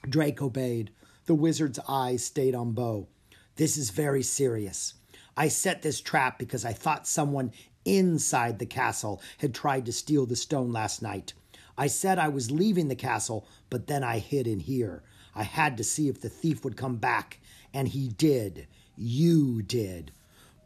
Drake 0.09 0.41
obeyed. 0.41 0.89
The 1.27 1.35
wizard's 1.35 1.79
eyes 1.87 2.25
stayed 2.25 2.55
on 2.55 2.71
Bo. 2.71 3.07
This 3.59 3.75
is 3.75 3.89
very 3.89 4.23
serious. 4.23 4.93
I 5.35 5.49
set 5.49 5.81
this 5.81 5.99
trap 5.99 6.39
because 6.39 6.63
I 6.63 6.71
thought 6.71 7.05
someone 7.05 7.51
inside 7.83 8.57
the 8.57 8.65
castle 8.65 9.21
had 9.39 9.53
tried 9.53 9.85
to 9.87 9.91
steal 9.91 10.25
the 10.25 10.37
stone 10.37 10.71
last 10.71 11.01
night. 11.01 11.33
I 11.77 11.87
said 11.87 12.17
I 12.17 12.29
was 12.29 12.51
leaving 12.51 12.87
the 12.87 12.95
castle, 12.95 13.45
but 13.69 13.87
then 13.87 14.01
I 14.01 14.19
hid 14.19 14.47
in 14.47 14.61
here. 14.61 15.03
I 15.35 15.43
had 15.43 15.75
to 15.75 15.83
see 15.83 16.07
if 16.07 16.21
the 16.21 16.29
thief 16.29 16.63
would 16.63 16.77
come 16.77 16.95
back, 16.95 17.41
and 17.73 17.89
he 17.89 18.07
did. 18.07 18.65
You 18.95 19.61
did. 19.61 20.13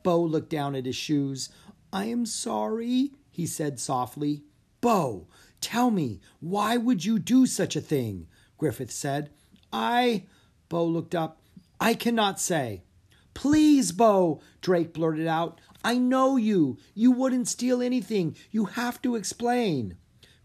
Bo 0.03 0.21
looked 0.21 0.51
down 0.51 0.75
at 0.75 0.85
his 0.85 0.95
shoes. 0.95 1.49
I 1.91 2.05
am 2.05 2.27
sorry, 2.27 3.13
he 3.31 3.47
said 3.47 3.79
softly. 3.79 4.43
Bo, 4.81 5.25
tell 5.61 5.89
me, 5.89 6.21
why 6.39 6.77
would 6.77 7.05
you 7.05 7.17
do 7.17 7.47
such 7.47 7.75
a 7.75 7.81
thing? 7.81 8.27
Griffith 8.59 8.91
said. 8.91 9.31
I. 9.71 10.25
Bo 10.69 10.85
looked 10.85 11.15
up. 11.15 11.39
I 11.83 11.95
cannot 11.95 12.39
say. 12.39 12.83
Please, 13.33 13.91
Bo, 13.91 14.39
Drake 14.61 14.93
blurted 14.93 15.27
out. 15.27 15.59
I 15.83 15.97
know 15.97 16.37
you. 16.37 16.77
You 16.93 17.11
wouldn't 17.11 17.49
steal 17.49 17.81
anything. 17.81 18.37
You 18.51 18.65
have 18.65 19.01
to 19.01 19.15
explain. 19.15 19.97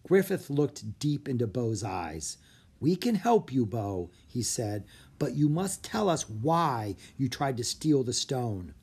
Griffith 0.05 0.51
looked 0.51 0.99
deep 0.99 1.29
into 1.29 1.47
Bo's 1.47 1.85
eyes. 1.85 2.39
We 2.81 2.97
can 2.97 3.15
help 3.15 3.53
you, 3.53 3.67
Bo, 3.67 4.11
he 4.27 4.43
said, 4.43 4.85
but 5.21 5.37
you 5.37 5.49
must 5.49 5.85
tell 5.85 6.09
us 6.09 6.29
why 6.29 6.97
you 7.17 7.29
tried 7.29 7.57
to 7.59 7.65
steal 7.65 8.03
the 8.03 8.13
stone. 8.13 8.75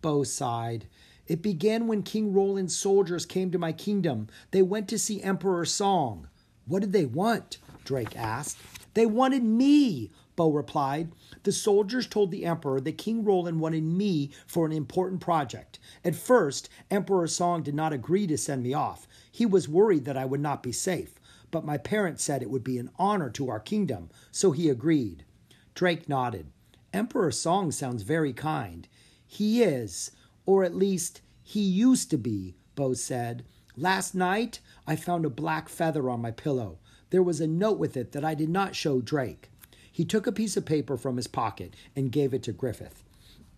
Bo 0.00 0.24
sighed. 0.24 0.88
It 1.28 1.40
began 1.40 1.86
when 1.86 2.02
King 2.02 2.32
Roland's 2.32 2.76
soldiers 2.76 3.24
came 3.24 3.52
to 3.52 3.60
my 3.60 3.70
kingdom. 3.70 4.26
They 4.50 4.62
went 4.62 4.88
to 4.88 4.98
see 4.98 5.22
Emperor 5.22 5.64
Song. 5.64 6.28
What 6.66 6.80
did 6.80 6.92
they 6.92 7.06
want? 7.06 7.58
Drake 7.84 8.16
asked. 8.16 8.58
They 8.94 9.06
wanted 9.06 9.44
me, 9.44 10.10
Bo 10.34 10.50
replied. 10.50 11.12
The 11.42 11.52
soldiers 11.52 12.06
told 12.06 12.30
the 12.30 12.44
emperor 12.44 12.80
that 12.80 12.98
King 12.98 13.24
Roland 13.24 13.60
wanted 13.60 13.84
me 13.84 14.30
for 14.46 14.64
an 14.64 14.72
important 14.72 15.20
project. 15.20 15.78
At 16.04 16.14
first, 16.14 16.68
Emperor 16.90 17.26
Song 17.26 17.62
did 17.62 17.74
not 17.74 17.92
agree 17.92 18.26
to 18.26 18.38
send 18.38 18.62
me 18.62 18.72
off. 18.72 19.06
He 19.30 19.44
was 19.44 19.68
worried 19.68 20.04
that 20.06 20.16
I 20.16 20.24
would 20.24 20.40
not 20.40 20.62
be 20.62 20.72
safe, 20.72 21.20
but 21.50 21.64
my 21.64 21.76
parents 21.76 22.24
said 22.24 22.42
it 22.42 22.50
would 22.50 22.64
be 22.64 22.78
an 22.78 22.90
honor 22.98 23.28
to 23.30 23.50
our 23.50 23.60
kingdom, 23.60 24.10
so 24.30 24.52
he 24.52 24.68
agreed. 24.68 25.24
Drake 25.74 26.08
nodded. 26.08 26.46
Emperor 26.92 27.30
Song 27.30 27.70
sounds 27.70 28.02
very 28.02 28.32
kind. 28.32 28.88
He 29.26 29.62
is, 29.62 30.10
or 30.44 30.64
at 30.64 30.74
least 30.74 31.20
he 31.42 31.60
used 31.60 32.10
to 32.10 32.18
be, 32.18 32.54
Bo 32.74 32.94
said. 32.94 33.44
Last 33.76 34.14
night, 34.14 34.60
I 34.86 34.96
found 34.96 35.24
a 35.24 35.30
black 35.30 35.68
feather 35.68 36.10
on 36.10 36.20
my 36.20 36.30
pillow. 36.30 36.78
There 37.10 37.22
was 37.22 37.40
a 37.40 37.46
note 37.46 37.78
with 37.78 37.96
it 37.96 38.12
that 38.12 38.24
I 38.24 38.34
did 38.34 38.48
not 38.48 38.74
show 38.74 39.00
Drake. 39.00 39.50
He 39.92 40.04
took 40.04 40.26
a 40.26 40.32
piece 40.32 40.56
of 40.56 40.64
paper 40.64 40.96
from 40.96 41.16
his 41.16 41.26
pocket 41.28 41.74
and 41.94 42.10
gave 42.10 42.32
it 42.34 42.42
to 42.44 42.52
Griffith. 42.52 43.04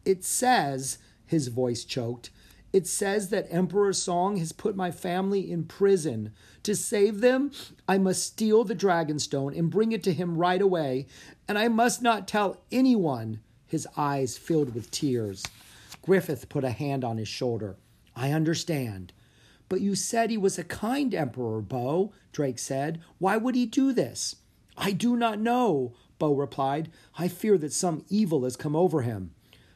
It 0.04 0.24
says, 0.24 0.98
his 1.24 1.48
voice 1.48 1.84
choked, 1.84 2.30
it 2.74 2.88
says 2.88 3.28
that 3.28 3.46
Emperor 3.50 3.92
Song 3.92 4.36
has 4.38 4.50
put 4.50 4.74
my 4.74 4.90
family 4.90 5.48
in 5.48 5.62
prison. 5.62 6.32
To 6.64 6.74
save 6.74 7.20
them, 7.20 7.52
I 7.86 7.98
must 7.98 8.26
steal 8.26 8.64
the 8.64 8.74
Dragonstone 8.74 9.56
and 9.56 9.70
bring 9.70 9.92
it 9.92 10.02
to 10.02 10.12
him 10.12 10.36
right 10.36 10.60
away, 10.60 11.06
and 11.46 11.56
I 11.56 11.68
must 11.68 12.02
not 12.02 12.26
tell 12.26 12.62
anyone. 12.72 13.38
His 13.68 13.86
eyes 13.96 14.36
filled 14.36 14.74
with 14.74 14.90
tears. 14.90 15.44
Griffith 16.02 16.48
put 16.48 16.64
a 16.64 16.70
hand 16.70 17.04
on 17.04 17.16
his 17.16 17.28
shoulder. 17.28 17.76
I 18.16 18.32
understand. 18.32 19.12
But 19.68 19.80
you 19.80 19.94
said 19.94 20.30
he 20.30 20.36
was 20.36 20.58
a 20.58 20.64
kind 20.64 21.14
emperor, 21.14 21.60
Bo, 21.60 22.12
Drake 22.32 22.58
said. 22.58 23.00
Why 23.18 23.36
would 23.36 23.54
he 23.54 23.66
do 23.66 23.92
this? 23.92 24.34
I 24.76 24.90
do 24.90 25.16
not 25.16 25.38
know, 25.38 25.94
Bo 26.18 26.34
replied. 26.34 26.90
I 27.18 27.28
fear 27.28 27.58
that 27.58 27.72
some 27.72 28.04
evil 28.08 28.44
has 28.44 28.56
come 28.56 28.76
over 28.76 29.02
him. 29.02 29.32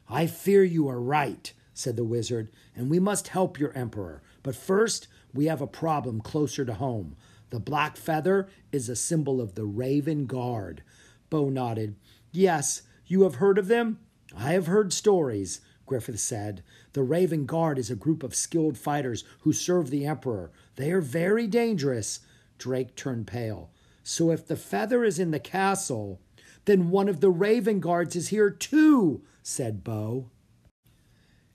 I 0.09 0.27
fear 0.27 0.65
you 0.65 0.89
are 0.89 1.01
right, 1.01 1.53
said 1.75 1.97
the 1.97 2.05
wizard, 2.05 2.51
and 2.75 2.89
we 2.89 2.99
must 2.99 3.29
help 3.29 3.59
your 3.59 3.77
emperor. 3.77 4.23
But 4.43 4.57
first, 4.57 5.09
we 5.35 5.47
have 5.47 5.61
a 5.61 5.67
problem 5.67 6.21
closer 6.21 6.65
to 6.65 6.75
home. 6.75 7.17
The 7.51 7.61
black 7.61 7.97
feather 7.97 8.49
is 8.73 8.89
a 8.89 8.97
symbol 8.97 9.41
of 9.41 9.55
the 9.55 9.65
Raven 9.65 10.27
Guard. 10.27 10.83
Bo 11.31 11.51
nodded. 11.51 11.97
Yes, 12.33 12.83
you 13.07 13.23
have 13.23 13.37
heard 13.37 13.59
of 13.59 13.69
them? 13.69 13.99
I 14.37 14.53
have 14.53 14.67
heard 14.67 14.93
stories, 14.93 15.61
Griffith 15.87 16.21
said. 16.21 16.63
The 16.93 17.03
Raven 17.03 17.47
Guard 17.47 17.79
is 17.79 17.91
a 17.91 17.97
group 17.97 18.23
of 18.23 18.35
skilled 18.35 18.77
fighters 18.77 19.25
who 19.41 19.53
serve 19.53 19.91
the 19.91 20.07
Emperor. 20.07 20.51
They 20.77 20.91
are 20.93 21.01
very 21.01 21.47
dangerous. 21.47 22.21
Drake 22.59 22.95
turned 22.97 23.27
pale. 23.27 23.71
So 24.03 24.31
if 24.31 24.47
the 24.47 24.57
feather 24.57 25.05
is 25.05 25.19
in 25.19 25.31
the 25.31 25.41
castle, 25.41 26.21
then 26.69 26.91
one 26.91 27.09
of 27.09 27.21
the 27.21 27.31
Raven 27.31 27.81
Guards 27.81 28.15
is 28.15 28.29
here 28.29 28.51
too, 28.51 29.23
said 29.43 29.83
Bo. 29.83 30.29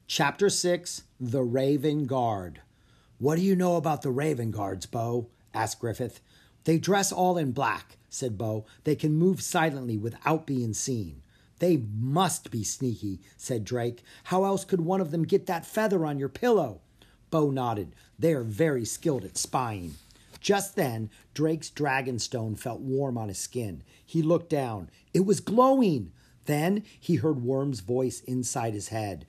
Chapter 0.08 0.50
6 0.50 1.04
The 1.20 1.44
Raven 1.44 2.08
Guard. 2.08 2.62
What 3.20 3.36
do 3.36 3.44
you 3.44 3.56
know 3.56 3.76
about 3.76 4.02
the 4.02 4.10
Raven 4.10 4.50
Guards, 4.50 4.88
Bo? 4.88 5.30
asked 5.54 5.80
Griffith. 5.80 6.20
They 6.64 6.80
dress 6.80 7.12
all 7.12 7.38
in 7.38 7.52
black, 7.52 7.98
said 8.10 8.40
Bo. 8.40 8.66
They 8.86 8.96
can 8.96 9.14
move 9.14 9.40
silently 9.44 9.98
without 9.98 10.48
being 10.48 10.74
seen. 10.74 11.22
They 11.60 11.78
must 11.78 12.50
be 12.50 12.64
sneaky, 12.64 13.20
said 13.38 13.66
Drake. 13.66 14.02
How 14.26 14.46
else 14.46 14.66
could 14.66 14.82
one 14.82 15.00
of 15.00 15.12
them 15.12 15.26
get 15.26 15.46
that 15.46 15.64
feather 15.64 16.08
on 16.08 16.18
your 16.18 16.28
pillow? 16.28 16.82
Bo 17.30 17.52
nodded. 17.52 17.94
They 18.18 18.34
are 18.34 18.44
very 18.44 18.84
skilled 18.84 19.26
at 19.26 19.38
spying. 19.38 19.94
Just 20.44 20.76
then, 20.76 21.10
Drake's 21.34 21.72
dragonstone 21.72 22.60
felt 22.60 22.82
warm 22.82 23.18
on 23.18 23.30
his 23.30 23.38
skin. 23.38 23.82
He 24.06 24.22
looked 24.22 24.50
down. 24.50 24.90
It 25.14 25.26
was 25.26 25.40
glowing. 25.40 26.12
Then 26.46 26.84
he 27.00 27.16
heard 27.16 27.42
Worm's 27.42 27.80
voice 27.80 28.20
inside 28.20 28.74
his 28.74 28.90
head. 28.90 29.26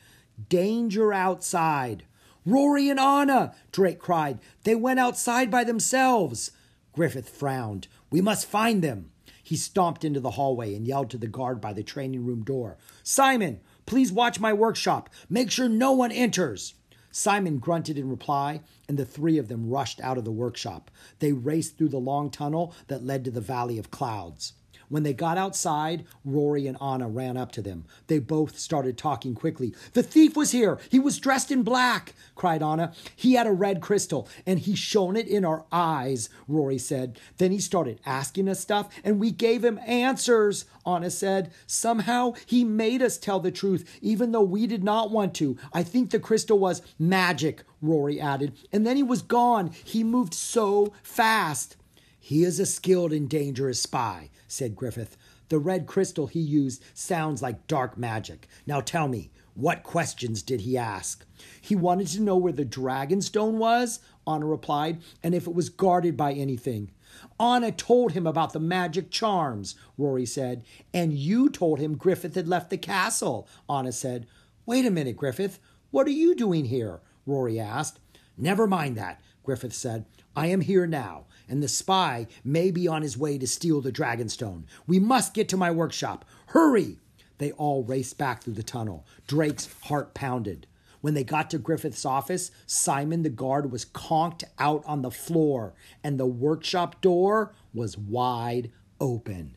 Danger 0.49 1.13
outside. 1.13 2.03
Rory 2.45 2.91
and 2.91 2.99
Anna, 2.99 3.55
Drake 3.71 4.01
cried. 4.01 4.41
They 4.65 4.75
went 4.75 4.99
outside 4.99 5.53
by 5.53 5.63
themselves. 5.63 6.51
Griffith 6.93 7.29
frowned. 7.29 7.87
We 8.11 8.21
must 8.21 8.47
find 8.47 8.83
them. 8.83 9.13
He 9.41 9.57
stomped 9.57 10.05
into 10.05 10.21
the 10.21 10.33
hallway 10.33 10.75
and 10.75 10.85
yelled 10.85 11.11
to 11.11 11.19
the 11.19 11.29
guard 11.29 11.61
by 11.61 11.73
the 11.73 11.85
training 11.85 12.25
room 12.25 12.43
door 12.43 12.77
Simon, 13.05 13.61
please 13.87 14.11
watch 14.11 14.41
my 14.41 14.53
workshop. 14.53 15.11
Make 15.31 15.53
sure 15.53 15.69
no 15.69 15.93
one 15.93 16.11
enters. 16.11 16.75
Simon 17.17 17.59
grunted 17.59 17.97
in 17.97 18.11
reply, 18.11 18.61
and 18.89 18.99
the 18.99 19.05
three 19.05 19.39
of 19.39 19.47
them 19.47 19.71
rushed 19.71 20.01
out 20.01 20.19
of 20.19 20.25
the 20.25 20.33
workshop. 20.33 20.91
They 21.21 21.33
raced 21.33 21.79
through 21.79 21.91
the 21.91 21.97
long 21.99 22.29
tunnel 22.29 22.75
that 22.89 23.05
led 23.05 23.25
to 23.25 23.31
the 23.31 23.41
Valley 23.41 23.79
of 23.79 23.93
Clouds. 23.93 24.55
When 24.89 25.03
they 25.03 25.13
got 25.13 25.39
outside, 25.39 26.05
Rory 26.25 26.67
and 26.67 26.77
Anna 26.81 27.09
ran 27.09 27.37
up 27.37 27.53
to 27.53 27.63
them. 27.63 27.85
They 28.07 28.19
both 28.19 28.59
started 28.59 28.97
talking 28.97 29.35
quickly. 29.35 29.75
The 29.93 30.03
thief 30.03 30.37
was 30.37 30.53
here. 30.53 30.79
He 30.91 30.99
was 30.99 31.19
dressed 31.19 31.51
in 31.51 31.63
black, 31.63 32.15
cried 32.35 32.63
Anna. 32.63 32.93
He 33.15 33.35
had 33.35 33.47
a 33.47 33.53
red 33.53 33.81
crystal, 33.81 34.29
and 34.47 34.59
he 34.59 34.75
shone 34.75 35.17
it 35.17 35.27
in 35.29 35.45
our 35.45 35.65
eyes, 35.73 36.29
Rory 36.49 36.79
said. 36.79 37.19
Then 37.39 37.53
he 37.53 37.59
started 37.59 38.01
asking 38.05 38.49
us 38.49 38.61
stuff, 38.61 38.89
and 39.03 39.19
we 39.19 39.31
gave 39.31 39.65
him 39.65 39.81
answers, 39.87 40.65
Anna 40.87 41.11
said. 41.11 41.53
Somehow 41.67 42.35
he 42.47 42.65
made 42.65 43.03
us 43.03 43.19
tell 43.19 43.41
the 43.41 43.51
truth, 43.51 43.99
even 44.01 44.33
though 44.33 44.43
we 44.43 44.67
did 44.67 44.85
not 44.85 45.11
want 45.11 45.35
to. 45.35 45.57
I 45.73 45.83
think 45.83 46.11
the 46.11 46.21
crystal 46.21 46.59
was 46.59 46.83
magic, 46.99 47.63
Rory 47.81 48.21
added. 48.21 48.53
And 48.73 48.87
then 48.87 48.97
he 48.97 49.03
was 49.03 49.23
gone. 49.23 49.71
He 49.85 50.05
moved 50.05 50.35
so 50.35 50.93
fast. 51.03 51.77
He 52.19 52.43
is 52.43 52.59
a 52.59 52.65
skilled 52.65 53.13
and 53.13 53.29
dangerous 53.29 53.83
spy, 53.83 54.31
said 54.49 54.77
Griffith. 54.77 55.17
The 55.49 55.59
red 55.59 55.87
crystal 55.87 56.27
he 56.27 56.41
used 56.41 56.83
sounds 56.95 57.43
like 57.43 57.67
dark 57.67 57.99
magic. 57.99 58.49
Now 58.67 58.81
tell 58.81 59.09
me, 59.09 59.31
what 59.55 59.83
questions 59.83 60.43
did 60.43 60.63
he 60.63 60.77
ask? 60.77 61.25
He 61.61 61.77
wanted 61.77 62.09
to 62.09 62.23
know 62.23 62.37
where 62.37 62.53
the 62.53 62.65
dragon 62.65 63.23
stone 63.23 63.59
was, 63.59 64.01
Anna 64.27 64.47
replied, 64.47 65.01
and 65.23 65.35
if 65.35 65.47
it 65.47 65.55
was 65.55 65.69
guarded 65.69 66.17
by 66.17 66.33
anything. 66.33 66.91
Anna 67.39 67.71
told 67.71 68.13
him 68.13 68.27
about 68.27 68.53
the 68.53 68.61
magic 68.61 69.11
charms, 69.11 69.77
Rory 69.97 70.27
said. 70.27 70.65
And 70.93 71.13
you 71.13 71.49
told 71.49 71.79
him 71.79 71.97
Griffith 71.97 72.35
had 72.35 72.49
left 72.49 72.71
the 72.71 72.79
castle, 72.79 73.49
Anna 73.69 73.93
said. 73.93 74.27
Wait 74.67 74.87
a 74.87 74.91
minute, 74.91 75.17
Griffith. 75.17 75.61
What 75.91 76.07
are 76.09 76.11
you 76.11 76.35
doing 76.35 76.65
here? 76.65 77.01
Rory 77.27 77.61
asked. 77.61 78.01
Never 78.37 78.67
mind 78.67 78.97
that, 78.97 79.21
Griffith 79.45 79.75
said. 79.75 80.07
I 80.35 80.49
am 80.49 80.63
here 80.63 80.87
now, 80.87 81.27
and 81.49 81.63
the 81.63 81.69
spy 81.69 82.27
may 82.43 82.71
be 82.71 82.89
on 82.89 83.03
his 83.03 83.19
way 83.19 83.39
to 83.39 83.47
steal 83.47 83.81
the 83.81 83.93
Dragonstone. 83.93 84.65
We 84.87 84.99
must 84.99 85.35
get 85.35 85.49
to 85.51 85.57
my 85.57 85.71
workshop. 85.71 86.25
Hurry! 86.47 86.99
They 87.39 87.53
all 87.53 87.83
raced 87.83 88.17
back 88.19 88.43
through 88.43 88.55
the 88.55 88.63
tunnel. 88.63 89.07
Drake's 89.27 89.69
heart 89.85 90.15
pounded. 90.15 90.67
When 91.01 91.15
they 91.15 91.25
got 91.25 91.51
to 91.51 91.59
Griffith's 91.59 92.07
office, 92.07 92.51
Simon 92.65 93.23
the 93.23 93.29
guard 93.29 93.71
was 93.71 93.85
conked 93.85 94.45
out 94.59 94.83
on 94.87 95.03
the 95.03 95.11
floor, 95.11 95.75
and 96.03 96.19
the 96.19 96.27
workshop 96.27 97.03
door 97.03 97.55
was 97.75 97.99
wide 97.99 98.73
open. 99.01 99.57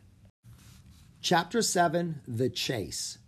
Chapter 1.21 1.61
7 1.61 2.21
The 2.27 2.49
Chase. 2.49 3.19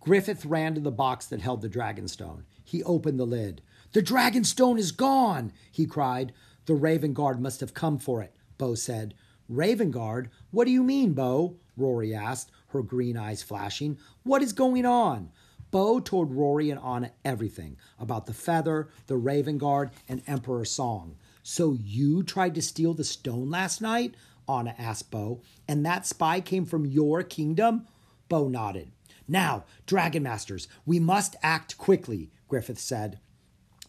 Griffith 0.00 0.44
ran 0.44 0.74
to 0.74 0.80
the 0.80 0.90
box 0.90 1.26
that 1.26 1.40
held 1.40 1.62
the 1.62 1.68
Dragonstone. 1.68 2.42
He 2.64 2.82
opened 2.82 3.20
the 3.20 3.24
lid. 3.24 3.62
The 3.92 4.02
Dragonstone 4.02 4.78
is 4.78 4.90
gone, 4.90 5.52
he 5.70 5.86
cried. 5.86 6.32
The 6.66 6.74
Raven 6.74 7.12
Guard 7.12 7.40
must 7.40 7.60
have 7.60 7.74
come 7.74 7.98
for 7.98 8.22
it, 8.22 8.34
Bo 8.58 8.74
said. 8.74 9.14
Raven 9.48 9.90
Guard? 9.90 10.30
What 10.50 10.64
do 10.64 10.70
you 10.70 10.82
mean, 10.82 11.12
Bo? 11.12 11.56
Rory 11.76 12.14
asked, 12.14 12.50
her 12.68 12.82
green 12.82 13.16
eyes 13.16 13.42
flashing. 13.42 13.98
What 14.22 14.42
is 14.42 14.52
going 14.52 14.86
on? 14.86 15.30
Bo 15.70 16.00
told 16.00 16.32
Rory 16.32 16.70
and 16.70 16.80
Anna 16.80 17.12
everything 17.24 17.78
about 17.98 18.26
the 18.26 18.34
feather, 18.34 18.88
the 19.06 19.16
Raven 19.16 19.58
Guard, 19.58 19.90
and 20.08 20.22
Emperor 20.26 20.64
Song. 20.64 21.16
So 21.42 21.72
you 21.72 22.22
tried 22.22 22.54
to 22.54 22.62
steal 22.62 22.94
the 22.94 23.04
stone 23.04 23.50
last 23.50 23.80
night? 23.80 24.14
Anna 24.48 24.74
asked 24.78 25.10
Bo. 25.10 25.40
And 25.66 25.84
that 25.84 26.06
spy 26.06 26.40
came 26.40 26.66
from 26.66 26.86
your 26.86 27.22
kingdom? 27.22 27.86
Bo 28.28 28.48
nodded. 28.48 28.92
Now, 29.26 29.64
Dragon 29.86 30.22
Masters, 30.22 30.68
we 30.84 31.00
must 31.00 31.36
act 31.42 31.78
quickly, 31.78 32.30
Griffith 32.48 32.78
said. 32.78 33.18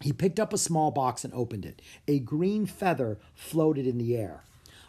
He 0.04 0.12
picked 0.12 0.38
up 0.38 0.52
a 0.52 0.58
small 0.58 0.92
box 0.92 1.24
and 1.24 1.34
opened 1.34 1.66
it. 1.66 1.82
A 2.10 2.20
green 2.20 2.66
feather 2.66 3.20
floated 3.36 3.88
in 3.88 3.98
the 3.98 4.18
air. 4.18 4.44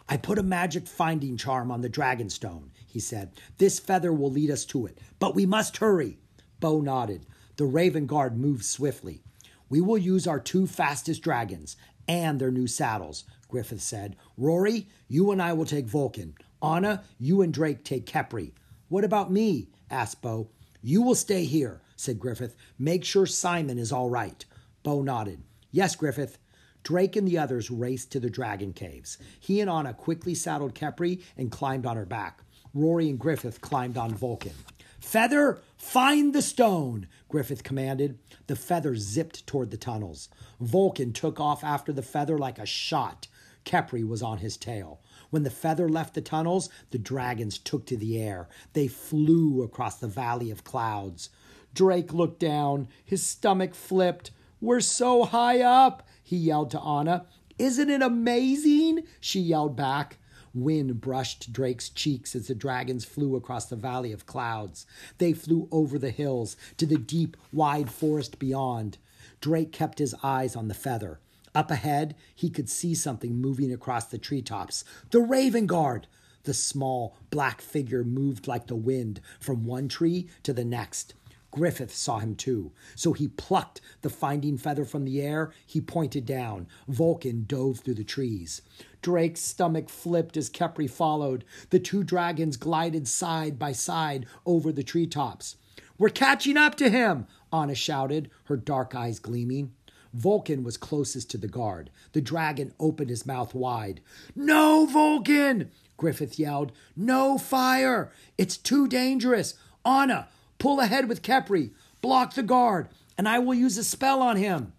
I 0.09 0.17
put 0.17 0.37
a 0.37 0.43
magic 0.43 0.89
finding 0.89 1.37
charm 1.37 1.71
on 1.71 1.79
the 1.79 1.89
dragonstone, 1.89 2.71
he 2.85 2.99
said. 2.99 3.31
This 3.57 3.79
feather 3.79 4.11
will 4.11 4.29
lead 4.29 4.51
us 4.51 4.65
to 4.65 4.85
it, 4.85 4.97
but 5.17 5.33
we 5.33 5.45
must 5.45 5.77
hurry. 5.77 6.17
Bo 6.59 6.81
nodded. 6.81 7.25
The 7.55 7.63
Raven 7.63 8.07
Guard 8.07 8.37
moved 8.37 8.65
swiftly. 8.65 9.21
We 9.69 9.79
will 9.79 9.97
use 9.97 10.27
our 10.27 10.37
two 10.37 10.67
fastest 10.67 11.21
dragons 11.21 11.77
and 12.09 12.37
their 12.37 12.51
new 12.51 12.67
saddles, 12.67 13.23
Griffith 13.47 13.81
said. 13.81 14.17
Rory, 14.35 14.89
you 15.07 15.31
and 15.31 15.41
I 15.41 15.53
will 15.53 15.63
take 15.63 15.85
Vulcan. 15.85 16.35
Anna, 16.61 17.03
you 17.17 17.41
and 17.41 17.53
Drake 17.53 17.85
take 17.85 18.05
Kepri. 18.05 18.51
What 18.89 19.05
about 19.05 19.31
me? 19.31 19.69
asked 19.89 20.21
Bo. 20.21 20.49
You 20.81 21.01
will 21.01 21.15
stay 21.15 21.45
here, 21.45 21.81
said 21.95 22.19
Griffith. 22.19 22.57
Make 22.77 23.05
sure 23.05 23.25
Simon 23.25 23.79
is 23.79 23.93
all 23.93 24.09
right. 24.09 24.43
Bo 24.85 25.01
nodded. 25.01 25.41
Yes, 25.71 25.95
Griffith. 25.95 26.37
Drake 26.83 27.15
and 27.15 27.27
the 27.27 27.39
others 27.39 27.71
raced 27.71 28.11
to 28.11 28.19
the 28.19 28.29
dragon 28.29 28.71
caves. 28.71 29.17
He 29.39 29.59
and 29.59 29.67
Anna 29.67 29.95
quickly 29.95 30.35
saddled 30.35 30.75
Kepri 30.75 31.23
and 31.35 31.51
climbed 31.51 31.87
on 31.87 31.97
her 31.97 32.05
back. 32.05 32.43
Rory 32.71 33.09
and 33.09 33.19
Griffith 33.19 33.61
climbed 33.61 33.97
on 33.97 34.13
Vulcan. 34.13 34.53
Feather, 34.99 35.59
find 35.75 36.35
the 36.35 36.43
stone, 36.43 37.07
Griffith 37.29 37.63
commanded. 37.63 38.19
The 38.45 38.55
feather 38.55 38.95
zipped 38.95 39.47
toward 39.47 39.71
the 39.71 39.77
tunnels. 39.77 40.29
Vulcan 40.59 41.13
took 41.13 41.39
off 41.39 41.63
after 41.63 41.91
the 41.91 42.03
feather 42.03 42.37
like 42.37 42.59
a 42.59 42.67
shot. 42.67 43.27
Kepri 43.65 44.07
was 44.07 44.21
on 44.21 44.37
his 44.37 44.55
tail. 44.55 45.01
When 45.31 45.41
the 45.41 45.49
feather 45.49 45.89
left 45.89 46.13
the 46.13 46.21
tunnels, 46.21 46.69
the 46.91 46.99
dragons 46.99 47.57
took 47.57 47.87
to 47.87 47.97
the 47.97 48.21
air. 48.21 48.49
They 48.73 48.87
flew 48.87 49.63
across 49.63 49.97
the 49.97 50.07
valley 50.07 50.51
of 50.51 50.63
clouds. 50.63 51.31
Drake 51.73 52.13
looked 52.13 52.39
down. 52.39 52.87
His 53.03 53.25
stomach 53.25 53.73
flipped. 53.73 54.29
We're 54.61 54.81
so 54.81 55.25
high 55.25 55.61
up, 55.61 56.07
he 56.23 56.37
yelled 56.37 56.71
to 56.71 56.81
Anna. 56.81 57.25
Isn't 57.57 57.89
it 57.89 58.01
amazing? 58.01 59.03
She 59.19 59.39
yelled 59.39 59.75
back. 59.75 60.17
Wind 60.53 61.01
brushed 61.01 61.51
Drake's 61.51 61.89
cheeks 61.89 62.35
as 62.35 62.47
the 62.47 62.55
dragons 62.55 63.03
flew 63.03 63.35
across 63.35 63.65
the 63.65 63.75
valley 63.75 64.13
of 64.13 64.25
clouds. 64.25 64.85
They 65.17 65.33
flew 65.33 65.67
over 65.71 65.99
the 65.99 66.11
hills 66.11 66.55
to 66.77 66.85
the 66.85 66.97
deep, 66.97 67.35
wide 67.51 67.91
forest 67.91 68.39
beyond. 68.39 68.97
Drake 69.41 69.73
kept 69.73 69.99
his 69.99 70.15
eyes 70.23 70.55
on 70.55 70.69
the 70.69 70.73
feather. 70.73 71.19
Up 71.53 71.71
ahead, 71.71 72.15
he 72.33 72.49
could 72.49 72.69
see 72.69 72.95
something 72.95 73.39
moving 73.39 73.71
across 73.71 74.05
the 74.05 74.17
treetops. 74.17 74.83
The 75.11 75.19
Raven 75.19 75.67
Guard! 75.67 76.07
The 76.43 76.53
small, 76.53 77.17
black 77.29 77.59
figure 77.59 78.03
moved 78.03 78.47
like 78.47 78.67
the 78.67 78.75
wind 78.75 79.19
from 79.39 79.65
one 79.65 79.87
tree 79.87 80.29
to 80.43 80.53
the 80.53 80.65
next. 80.65 81.15
Griffith 81.55 81.95
saw 81.95 82.19
him 82.19 82.35
too. 82.35 82.73
So 82.95 83.13
he 83.13 83.29
plucked 83.29 83.79
the 84.01 84.09
finding 84.09 84.57
feather 84.57 84.83
from 84.83 85.05
the 85.05 85.21
air. 85.21 85.53
He 85.65 85.79
pointed 85.79 86.25
down. 86.25 86.67
Vulcan 86.89 87.45
dove 87.47 87.79
through 87.79 87.93
the 87.93 88.03
trees. 88.03 88.61
Drake's 89.01 89.39
stomach 89.39 89.87
flipped 89.87 90.35
as 90.35 90.49
Kepri 90.49 90.89
followed. 90.89 91.45
The 91.69 91.79
two 91.79 92.03
dragons 92.03 92.57
glided 92.57 93.07
side 93.07 93.57
by 93.57 93.71
side 93.71 94.25
over 94.45 94.73
the 94.73 94.83
treetops. 94.83 95.55
We're 95.97 96.09
catching 96.09 96.57
up 96.57 96.75
to 96.75 96.89
him, 96.89 97.25
Anna 97.53 97.73
shouted, 97.73 98.29
her 98.45 98.57
dark 98.57 98.93
eyes 98.93 99.19
gleaming. 99.19 99.71
Vulcan 100.13 100.61
was 100.61 100.75
closest 100.75 101.29
to 101.31 101.37
the 101.37 101.47
guard. 101.47 101.89
The 102.11 102.19
dragon 102.19 102.73
opened 102.81 103.09
his 103.09 103.25
mouth 103.25 103.55
wide. 103.55 104.01
No, 104.35 104.85
Vulcan! 104.85 105.71
Griffith 105.95 106.37
yelled. 106.37 106.73
No 106.97 107.37
fire! 107.37 108.11
It's 108.37 108.57
too 108.57 108.89
dangerous! 108.89 109.53
Anna, 109.85 110.27
Pull 110.59 110.79
ahead 110.79 111.09
with 111.09 111.21
Kepri. 111.21 111.71
Block 112.01 112.33
the 112.33 112.43
guard, 112.43 112.89
and 113.17 113.27
I 113.27 113.39
will 113.39 113.53
use 113.53 113.77
a 113.77 113.83
spell 113.83 114.21
on 114.21 114.37
him. 114.37 114.73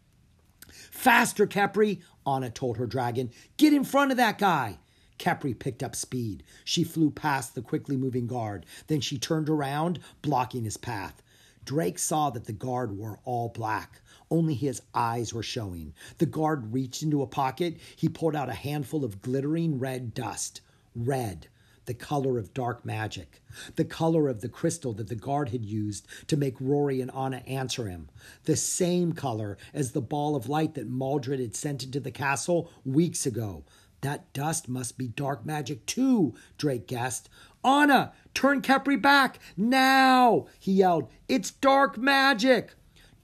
Faster, 0.91 1.47
Kepri, 1.47 2.01
Anna 2.27 2.51
told 2.51 2.77
her 2.77 2.87
dragon. 2.87 3.31
Get 3.57 3.73
in 3.73 3.85
front 3.85 4.11
of 4.11 4.17
that 4.17 4.39
guy. 4.39 4.79
Kepri 5.19 5.59
picked 5.59 5.83
up 5.83 5.97
speed. 5.97 6.43
She 6.65 6.85
flew 6.85 7.11
past 7.11 7.55
the 7.55 7.62
quickly 7.62 7.97
moving 7.97 8.27
guard. 8.27 8.67
Then 8.87 9.01
she 9.01 9.19
turned 9.19 9.49
around, 9.49 9.99
blocking 10.23 10.65
his 10.65 10.77
path. 10.77 11.23
Drake 11.65 11.99
saw 11.99 12.31
that 12.31 12.45
the 12.45 12.53
guard 12.53 12.97
wore 12.97 13.19
all 13.25 13.49
black. 13.49 14.01
Only 14.31 14.55
his 14.55 14.83
eyes 14.95 15.33
were 15.33 15.43
showing. 15.43 15.95
The 16.19 16.27
guard 16.27 16.73
reached 16.73 17.03
into 17.03 17.23
a 17.23 17.27
pocket. 17.27 17.79
He 17.97 18.09
pulled 18.09 18.37
out 18.37 18.49
a 18.49 18.55
handful 18.55 19.05
of 19.05 19.23
glittering 19.23 19.79
red 19.79 20.15
dust. 20.15 20.61
Red 20.95 21.49
the 21.87 21.94
color 21.94 22.38
of 22.38 22.53
dark 22.53 22.85
magic, 22.85 23.40
the 23.77 23.85
color 23.85 24.29
of 24.29 24.40
the 24.40 24.49
crystal 24.49 24.92
that 24.92 25.09
the 25.09 25.14
guard 25.14 25.49
had 25.49 25.64
used 25.64 26.07
to 26.27 26.37
make 26.37 26.61
Rory 26.61 27.01
and 27.01 27.11
Anna 27.14 27.38
answer 27.46 27.88
him, 27.88 28.09
the 28.44 28.57
same 28.57 29.12
color 29.12 29.57
as 29.72 29.92
the 29.92 30.01
ball 30.01 30.37
of 30.37 30.49
light 30.49 30.75
that 30.75 30.88
Maldred 30.88 31.40
had 31.40 31.57
sent 31.57 31.83
into 31.83 32.01
the 32.01 32.11
castle 32.11 32.70
weeks 32.85 33.25
ago. 33.27 33.64
That 34.03 34.33
dust 34.33 34.68
must 34.68 34.99
be 34.99 35.09
dark 35.09 35.46
magic 35.46 35.87
too, 35.87 36.35
Drake 36.59 36.87
guessed. 36.87 37.29
Anna, 37.64 38.12
turn 38.35 38.62
Kepri 38.62 39.01
back 39.01 39.38
now, 39.57 40.46
he 40.61 40.72
yelled. 40.72 41.11
It's 41.29 41.51
dark 41.51 41.96
magic. 41.96 42.75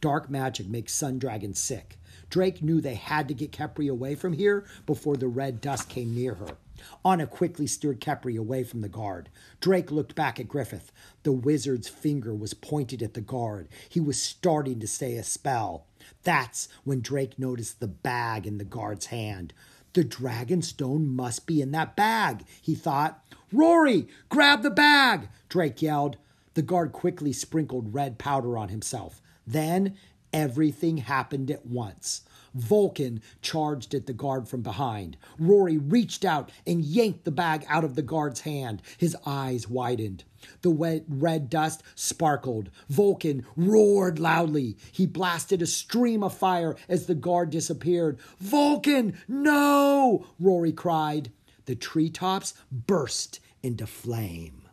Dark 0.01 0.29
magic 0.29 0.67
makes 0.67 0.93
Sun 0.93 1.19
Dragon 1.19 1.55
sick. 1.55 1.99
Drake 2.29 2.63
knew 2.63 2.81
they 2.81 2.95
had 2.95 3.29
to 3.29 3.35
get 3.35 3.53
Kepri 3.53 3.91
away 3.91 4.15
from 4.15 4.33
here 4.33 4.65
before 4.87 5.17
the 5.17 5.29
red 5.29 5.61
dust 5.61 5.89
came 5.89 6.15
near 6.15 6.35
her. 6.35 6.57
Anna 7.05 7.27
quickly 7.27 7.67
steered 7.67 8.01
Kepri 8.01 8.37
away 8.37 8.65
from 8.65 8.81
the 8.81 8.89
guard. 8.89 9.29
Drake 9.61 9.91
looked 9.91 10.15
back 10.15 10.39
at 10.41 10.49
Griffith. 10.49 10.93
The 11.23 11.33
wizard's 11.33 11.89
finger 11.89 12.35
was 12.35 12.55
pointed 12.55 13.03
at 13.03 13.15
the 13.15 13.21
guard. 13.21 13.69
He 13.89 14.01
was 14.01 14.21
starting 14.21 14.81
to 14.81 14.87
say 14.87 15.17
a 15.17 15.23
spell. 15.23 15.87
That's 16.23 16.69
when 16.85 17.01
Drake 17.01 17.39
noticed 17.39 17.81
the 17.81 17.89
bag 17.89 18.47
in 18.47 18.59
the 18.59 18.65
guard's 18.65 19.07
hand. 19.07 19.53
The 19.95 20.05
dragon 20.05 20.63
stone 20.63 21.07
must 21.07 21.47
be 21.47 21.61
in 21.61 21.73
that 21.73 21.97
bag, 21.97 22.45
he 22.61 22.75
thought. 22.75 23.23
Rory, 23.53 24.09
grab 24.31 24.63
the 24.63 24.71
bag, 24.71 25.29
Drake 25.49 25.83
yelled. 25.83 26.17
The 26.55 26.63
guard 26.63 26.93
quickly 26.93 27.33
sprinkled 27.33 27.95
red 27.95 28.19
powder 28.19 28.57
on 28.57 28.69
himself. 28.69 29.21
Then 29.47 29.97
everything 30.33 30.99
happened 30.99 31.51
at 31.51 31.67
once. 31.67 32.23
Vulcan 32.55 33.23
charged 33.41 33.95
at 33.95 34.07
the 34.07 34.13
guard 34.13 34.49
from 34.49 34.63
behind. 34.63 35.17
Rory 35.39 35.79
reached 35.79 36.25
out 36.25 36.51
and 36.67 36.85
yanked 36.85 37.25
the 37.25 37.31
bag 37.31 37.65
out 37.69 37.85
of 37.85 37.95
the 37.95 38.03
guard's 38.03 38.41
hand. 38.41 38.83
His 38.99 39.17
eyes 39.25 39.69
widened. 39.69 40.25
The 40.63 40.71
wet 40.71 41.05
red 41.09 41.49
dust 41.49 41.83
sparkled. 41.95 42.71
Vulcan 42.89 43.47
roared 43.57 44.19
loudly. 44.19 44.77
He 44.91 45.07
blasted 45.07 45.63
a 45.63 45.67
stream 45.67 46.23
of 46.23 46.37
fire 46.37 46.77
as 46.89 47.07
the 47.07 47.15
guard 47.15 47.51
disappeared. 47.51 48.19
Vulcan, 48.39 49.19
no! 49.29 50.27
Rory 50.39 50.73
cried. 50.73 51.31
The 51.67 51.77
treetops 51.77 52.55
burst 52.71 53.41
into 53.63 53.87
flame. 53.87 54.69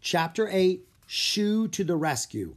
Chapter 0.00 0.48
8 0.48 0.86
Shu 1.06 1.68
to 1.68 1.84
the 1.84 1.96
Rescue. 1.96 2.56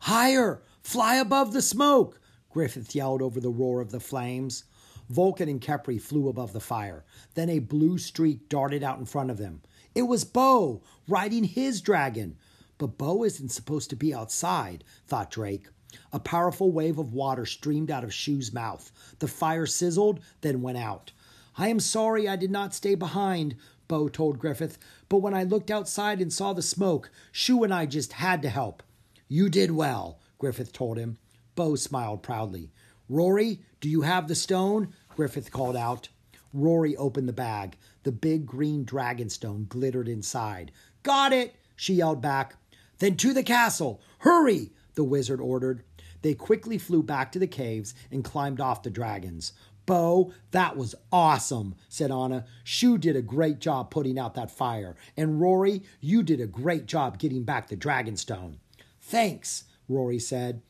Higher! 0.00 0.62
Fly 0.82 1.16
above 1.16 1.52
the 1.52 1.62
smoke! 1.62 2.18
Griffith 2.52 2.94
yelled 2.94 3.22
over 3.22 3.40
the 3.40 3.50
roar 3.50 3.80
of 3.80 3.90
the 3.90 4.00
flames. 4.00 4.64
Vulcan 5.08 5.48
and 5.48 5.60
Kepri 5.60 6.00
flew 6.00 6.28
above 6.28 6.52
the 6.52 6.60
fire. 6.60 7.04
Then 7.34 7.48
a 7.48 7.58
blue 7.58 7.98
streak 7.98 8.48
darted 8.48 8.82
out 8.82 8.98
in 8.98 9.06
front 9.06 9.30
of 9.30 9.38
them. 9.38 9.62
It 9.94 10.02
was 10.02 10.24
Bo, 10.24 10.82
riding 11.08 11.44
his 11.44 11.80
dragon. 11.80 12.36
But 12.78 12.98
Bo 12.98 13.24
isn't 13.24 13.50
supposed 13.50 13.90
to 13.90 13.96
be 13.96 14.14
outside, 14.14 14.84
thought 15.06 15.30
Drake. 15.30 15.68
A 16.12 16.20
powerful 16.20 16.70
wave 16.70 16.98
of 16.98 17.12
water 17.12 17.46
streamed 17.46 17.90
out 17.90 18.04
of 18.04 18.14
Shu's 18.14 18.52
mouth. 18.52 18.92
The 19.18 19.28
fire 19.28 19.66
sizzled, 19.66 20.20
then 20.40 20.62
went 20.62 20.78
out. 20.78 21.12
I 21.56 21.68
am 21.68 21.80
sorry 21.80 22.28
I 22.28 22.36
did 22.36 22.50
not 22.50 22.74
stay 22.74 22.94
behind, 22.94 23.56
Bo 23.88 24.08
told 24.08 24.38
Griffith, 24.38 24.78
but 25.08 25.18
when 25.18 25.34
I 25.34 25.42
looked 25.42 25.70
outside 25.70 26.20
and 26.20 26.32
saw 26.32 26.52
the 26.52 26.62
smoke, 26.62 27.10
Shu 27.30 27.62
and 27.62 27.74
I 27.74 27.84
just 27.84 28.14
had 28.14 28.40
to 28.42 28.48
help. 28.48 28.82
You 29.28 29.48
did 29.50 29.70
well, 29.70 30.18
Griffith 30.38 30.72
told 30.72 30.98
him. 30.98 31.18
Bo 31.54 31.74
smiled 31.74 32.22
proudly. 32.22 32.70
Rory, 33.08 33.60
do 33.80 33.88
you 33.88 34.02
have 34.02 34.28
the 34.28 34.34
stone? 34.34 34.94
Griffith 35.14 35.50
called 35.50 35.76
out. 35.76 36.08
Rory 36.52 36.96
opened 36.96 37.28
the 37.28 37.32
bag. 37.32 37.76
The 38.04 38.12
big 38.12 38.46
green 38.46 38.84
dragon 38.84 39.28
stone 39.28 39.66
glittered 39.68 40.08
inside. 40.08 40.72
Got 41.02 41.32
it, 41.32 41.54
she 41.76 41.94
yelled 41.94 42.22
back. 42.22 42.56
Then 42.98 43.16
to 43.16 43.32
the 43.32 43.42
castle. 43.42 44.00
Hurry, 44.18 44.72
the 44.94 45.04
wizard 45.04 45.40
ordered. 45.40 45.82
They 46.22 46.34
quickly 46.34 46.78
flew 46.78 47.02
back 47.02 47.32
to 47.32 47.38
the 47.38 47.46
caves 47.46 47.94
and 48.10 48.24
climbed 48.24 48.60
off 48.60 48.82
the 48.82 48.90
dragons. 48.90 49.52
Bo, 49.84 50.32
that 50.52 50.76
was 50.76 50.94
awesome, 51.10 51.74
said 51.88 52.12
Anna. 52.12 52.44
Shu 52.62 52.96
did 52.98 53.16
a 53.16 53.22
great 53.22 53.58
job 53.58 53.90
putting 53.90 54.18
out 54.18 54.34
that 54.34 54.50
fire. 54.50 54.94
And 55.16 55.40
Rory, 55.40 55.82
you 56.00 56.22
did 56.22 56.40
a 56.40 56.46
great 56.46 56.86
job 56.86 57.18
getting 57.18 57.42
back 57.42 57.68
the 57.68 57.76
dragon 57.76 58.16
stone. 58.16 58.60
Thanks, 59.00 59.64
Rory 59.88 60.20
said. 60.20 60.62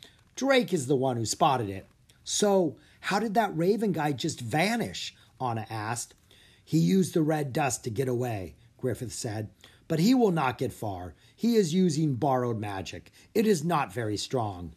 Drake 0.43 0.73
is 0.73 0.89
the 0.89 0.97
one 0.97 1.17
who 1.17 1.25
spotted 1.25 1.71
it. 1.71 1.87
So, 2.25 2.77
how 2.99 3.21
did 3.21 3.35
that 3.35 3.57
raven 3.57 3.93
guy 3.93 4.11
just 4.11 4.41
vanish? 4.41 5.15
Anna 5.41 5.69
asked. 5.71 6.15
He 6.65 6.79
used 6.79 7.15
the 7.15 7.23
red 7.23 7.53
dust 7.53 7.85
to 7.85 7.91
get 7.91 8.09
away, 8.09 8.57
Griffith 8.77 9.13
said. 9.13 9.51
But 9.87 10.01
he 10.01 10.17
will 10.17 10.33
not 10.33 10.59
get 10.59 10.73
far. 10.73 11.15
He 11.37 11.55
is 11.55 11.73
using 11.73 12.17
borrowed 12.17 12.59
magic. 12.59 13.13
It 13.37 13.47
is 13.47 13.63
not 13.63 13.95
very 13.95 14.17
strong. 14.17 14.75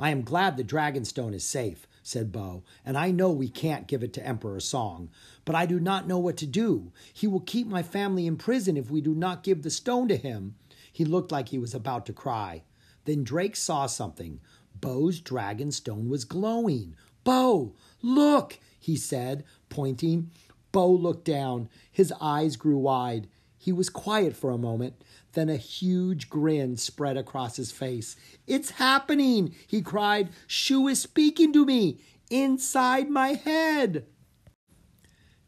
I 0.00 0.10
am 0.10 0.22
glad 0.22 0.56
the 0.56 0.64
Dragonstone 0.64 1.32
is 1.32 1.44
safe, 1.44 1.86
said 2.02 2.32
Bo, 2.32 2.64
and 2.84 2.98
I 2.98 3.12
know 3.12 3.30
we 3.30 3.48
can't 3.48 3.86
give 3.86 4.02
it 4.02 4.12
to 4.14 4.26
Emperor 4.26 4.58
Song. 4.58 5.10
But 5.44 5.54
I 5.54 5.64
do 5.64 5.78
not 5.78 6.08
know 6.08 6.18
what 6.18 6.36
to 6.38 6.46
do. 6.46 6.90
He 7.12 7.28
will 7.28 7.38
keep 7.38 7.68
my 7.68 7.84
family 7.84 8.26
in 8.26 8.36
prison 8.36 8.76
if 8.76 8.90
we 8.90 9.00
do 9.00 9.14
not 9.14 9.44
give 9.44 9.62
the 9.62 9.70
stone 9.70 10.08
to 10.08 10.16
him. 10.16 10.56
He 10.92 11.04
looked 11.04 11.30
like 11.30 11.50
he 11.50 11.58
was 11.58 11.72
about 11.72 12.04
to 12.06 12.12
cry. 12.12 12.64
Then 13.04 13.22
Drake 13.22 13.54
saw 13.54 13.86
something. 13.86 14.40
Bo's 14.80 15.20
dragon 15.20 15.70
stone 15.70 16.08
was 16.08 16.24
glowing. 16.24 16.96
Bo, 17.24 17.74
look, 18.02 18.58
he 18.78 18.96
said, 18.96 19.44
pointing. 19.68 20.30
Bo 20.72 20.90
looked 20.90 21.24
down. 21.24 21.68
His 21.90 22.12
eyes 22.20 22.56
grew 22.56 22.78
wide. 22.78 23.28
He 23.56 23.72
was 23.72 23.88
quiet 23.88 24.36
for 24.36 24.50
a 24.50 24.58
moment. 24.58 25.02
Then 25.32 25.48
a 25.48 25.56
huge 25.56 26.28
grin 26.28 26.76
spread 26.76 27.16
across 27.16 27.56
his 27.56 27.72
face. 27.72 28.14
It's 28.46 28.72
happening, 28.72 29.54
he 29.66 29.80
cried. 29.80 30.30
Shu 30.46 30.86
is 30.86 31.00
speaking 31.00 31.52
to 31.54 31.64
me 31.64 31.98
inside 32.30 33.08
my 33.08 33.34
head. 33.34 34.06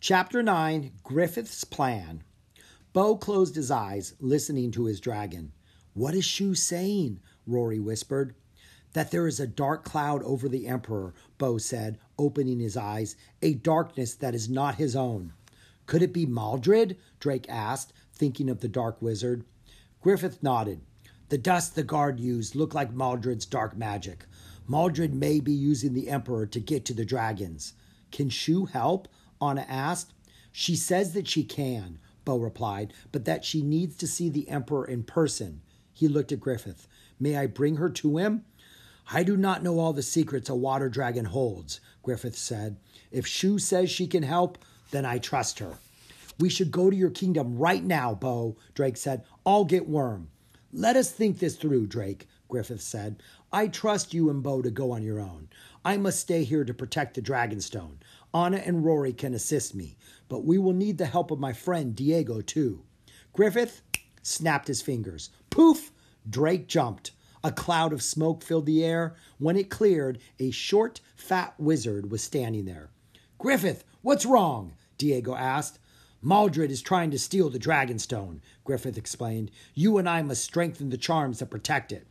Chapter 0.00 0.42
9 0.42 0.92
Griffith's 1.02 1.64
Plan. 1.64 2.22
Bo 2.92 3.16
closed 3.16 3.56
his 3.56 3.70
eyes, 3.70 4.14
listening 4.20 4.70
to 4.70 4.86
his 4.86 5.00
dragon. 5.00 5.52
What 5.92 6.14
is 6.14 6.24
Shu 6.24 6.54
saying? 6.54 7.20
Rory 7.46 7.78
whispered. 7.78 8.34
That 8.96 9.10
there 9.10 9.26
is 9.26 9.38
a 9.38 9.46
dark 9.46 9.84
cloud 9.84 10.22
over 10.22 10.48
the 10.48 10.66
Emperor, 10.66 11.12
Bo 11.36 11.58
said, 11.58 11.98
opening 12.18 12.60
his 12.60 12.78
eyes, 12.78 13.14
a 13.42 13.52
darkness 13.52 14.14
that 14.14 14.34
is 14.34 14.48
not 14.48 14.76
his 14.76 14.96
own. 14.96 15.34
Could 15.84 16.00
it 16.00 16.14
be 16.14 16.24
Maldred? 16.24 16.96
Drake 17.20 17.44
asked, 17.46 17.92
thinking 18.14 18.48
of 18.48 18.60
the 18.60 18.68
dark 18.68 19.02
wizard. 19.02 19.44
Griffith 20.00 20.42
nodded. 20.42 20.80
The 21.28 21.36
dust 21.36 21.74
the 21.74 21.82
guard 21.82 22.18
used 22.20 22.54
looked 22.54 22.74
like 22.74 22.94
Maldred's 22.94 23.44
dark 23.44 23.76
magic. 23.76 24.24
Maldred 24.66 25.12
may 25.12 25.40
be 25.40 25.52
using 25.52 25.92
the 25.92 26.08
Emperor 26.08 26.46
to 26.46 26.58
get 26.58 26.86
to 26.86 26.94
the 26.94 27.04
dragons. 27.04 27.74
Can 28.10 28.30
Shu 28.30 28.64
help? 28.64 29.08
Anna 29.42 29.66
asked. 29.68 30.14
She 30.52 30.74
says 30.74 31.12
that 31.12 31.28
she 31.28 31.44
can, 31.44 31.98
Bo 32.24 32.38
replied, 32.38 32.94
but 33.12 33.26
that 33.26 33.44
she 33.44 33.60
needs 33.60 33.94
to 33.96 34.06
see 34.06 34.30
the 34.30 34.48
Emperor 34.48 34.86
in 34.86 35.02
person. 35.02 35.60
He 35.92 36.08
looked 36.08 36.32
at 36.32 36.40
Griffith. 36.40 36.88
May 37.20 37.36
I 37.36 37.46
bring 37.46 37.76
her 37.76 37.90
to 37.90 38.16
him? 38.16 38.46
I 39.12 39.22
do 39.22 39.36
not 39.36 39.62
know 39.62 39.78
all 39.78 39.92
the 39.92 40.02
secrets 40.02 40.48
a 40.48 40.54
water 40.54 40.88
dragon 40.88 41.26
holds, 41.26 41.80
Griffith 42.02 42.36
said. 42.36 42.76
If 43.12 43.26
Shu 43.26 43.58
says 43.58 43.90
she 43.90 44.06
can 44.06 44.24
help, 44.24 44.58
then 44.90 45.04
I 45.04 45.18
trust 45.18 45.60
her. 45.60 45.74
We 46.38 46.48
should 46.48 46.70
go 46.70 46.90
to 46.90 46.96
your 46.96 47.10
kingdom 47.10 47.56
right 47.56 47.84
now, 47.84 48.14
Bo, 48.14 48.56
Drake 48.74 48.96
said. 48.96 49.24
I'll 49.44 49.64
get 49.64 49.88
Worm. 49.88 50.28
Let 50.72 50.96
us 50.96 51.10
think 51.10 51.38
this 51.38 51.56
through, 51.56 51.86
Drake, 51.86 52.26
Griffith 52.48 52.82
said. 52.82 53.22
I 53.52 53.68
trust 53.68 54.12
you 54.12 54.28
and 54.28 54.42
Bo 54.42 54.60
to 54.60 54.70
go 54.70 54.90
on 54.90 55.02
your 55.02 55.20
own. 55.20 55.48
I 55.84 55.96
must 55.96 56.20
stay 56.20 56.42
here 56.44 56.64
to 56.64 56.74
protect 56.74 57.14
the 57.14 57.22
Dragonstone. 57.22 57.98
Anna 58.34 58.58
and 58.58 58.84
Rory 58.84 59.12
can 59.12 59.34
assist 59.34 59.74
me, 59.74 59.96
but 60.28 60.44
we 60.44 60.58
will 60.58 60.74
need 60.74 60.98
the 60.98 61.06
help 61.06 61.30
of 61.30 61.38
my 61.38 61.52
friend 61.52 61.94
Diego, 61.94 62.40
too. 62.40 62.82
Griffith 63.32 63.82
snapped 64.22 64.68
his 64.68 64.82
fingers. 64.82 65.30
Poof! 65.48 65.92
Drake 66.28 66.66
jumped. 66.66 67.12
A 67.44 67.52
cloud 67.52 67.92
of 67.92 68.02
smoke 68.02 68.42
filled 68.42 68.66
the 68.66 68.84
air. 68.84 69.14
When 69.38 69.56
it 69.56 69.70
cleared, 69.70 70.18
a 70.38 70.50
short, 70.50 71.00
fat 71.14 71.54
wizard 71.58 72.10
was 72.10 72.22
standing 72.22 72.64
there. 72.64 72.90
Griffith, 73.38 73.84
what's 74.02 74.26
wrong? 74.26 74.72
Diego 74.98 75.34
asked. 75.34 75.78
Maldred 76.22 76.70
is 76.70 76.82
trying 76.82 77.10
to 77.10 77.18
steal 77.18 77.50
the 77.50 77.58
Dragonstone, 77.58 78.40
Griffith 78.64 78.98
explained. 78.98 79.50
You 79.74 79.98
and 79.98 80.08
I 80.08 80.22
must 80.22 80.42
strengthen 80.42 80.90
the 80.90 80.96
charms 80.96 81.38
that 81.38 81.50
protect 81.50 81.92
it. 81.92 82.06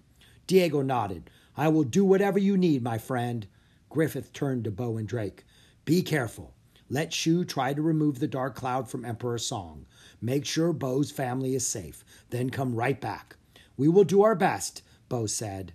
Diego 0.48 0.82
nodded. 0.82 1.30
I 1.58 1.68
will 1.70 1.84
do 1.84 2.06
whatever 2.06 2.38
you 2.38 2.56
need, 2.56 2.84
my 2.84 2.98
friend. 2.98 3.48
Griffith 3.90 4.32
turned 4.32 4.64
to 4.66 4.72
Bo 4.72 4.98
and 4.98 5.08
Drake. 5.08 5.44
Be 5.86 6.02
careful. 6.02 6.54
Let 6.90 7.14
Shu 7.14 7.44
try 7.44 7.74
to 7.74 7.82
remove 7.82 8.20
the 8.20 8.28
dark 8.28 8.56
cloud 8.56 8.90
from 8.90 9.04
Emperor 9.04 9.40
Song. 9.40 9.88
Make 10.22 10.46
sure 10.46 10.72
Bo's 10.72 11.10
family 11.10 11.56
is 11.56 11.66
safe. 11.66 12.06
Then 12.30 12.52
come 12.52 12.76
right 12.76 13.02
back. 13.02 13.36
We 13.76 13.88
will 13.88 14.04
do 14.04 14.22
our 14.22 14.36
best, 14.36 14.84
Bo 15.10 15.26
said. 15.26 15.74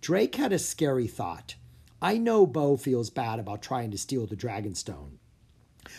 Drake 0.00 0.36
had 0.36 0.52
a 0.52 0.58
scary 0.58 1.06
thought. 1.06 1.54
I 2.00 2.16
know 2.16 2.46
Bo 2.46 2.76
feels 2.76 3.10
bad 3.10 3.38
about 3.38 3.62
trying 3.62 3.90
to 3.90 3.98
steal 3.98 4.26
the 4.26 4.36
Dragonstone. 4.36 5.18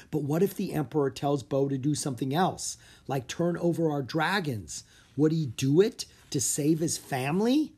But 0.09 0.23
what 0.23 0.41
if 0.41 0.55
the 0.55 0.73
Emperor 0.73 1.09
tells 1.09 1.43
Bo 1.43 1.67
to 1.67 1.77
do 1.77 1.95
something 1.95 2.33
else, 2.33 2.77
like 3.07 3.27
turn 3.27 3.57
over 3.57 3.89
our 3.91 4.01
dragons? 4.01 4.83
Would 5.17 5.31
he 5.31 5.47
do 5.47 5.81
it 5.81 6.05
to 6.29 6.39
save 6.41 6.79
his 6.79 6.97
family? 6.97 7.73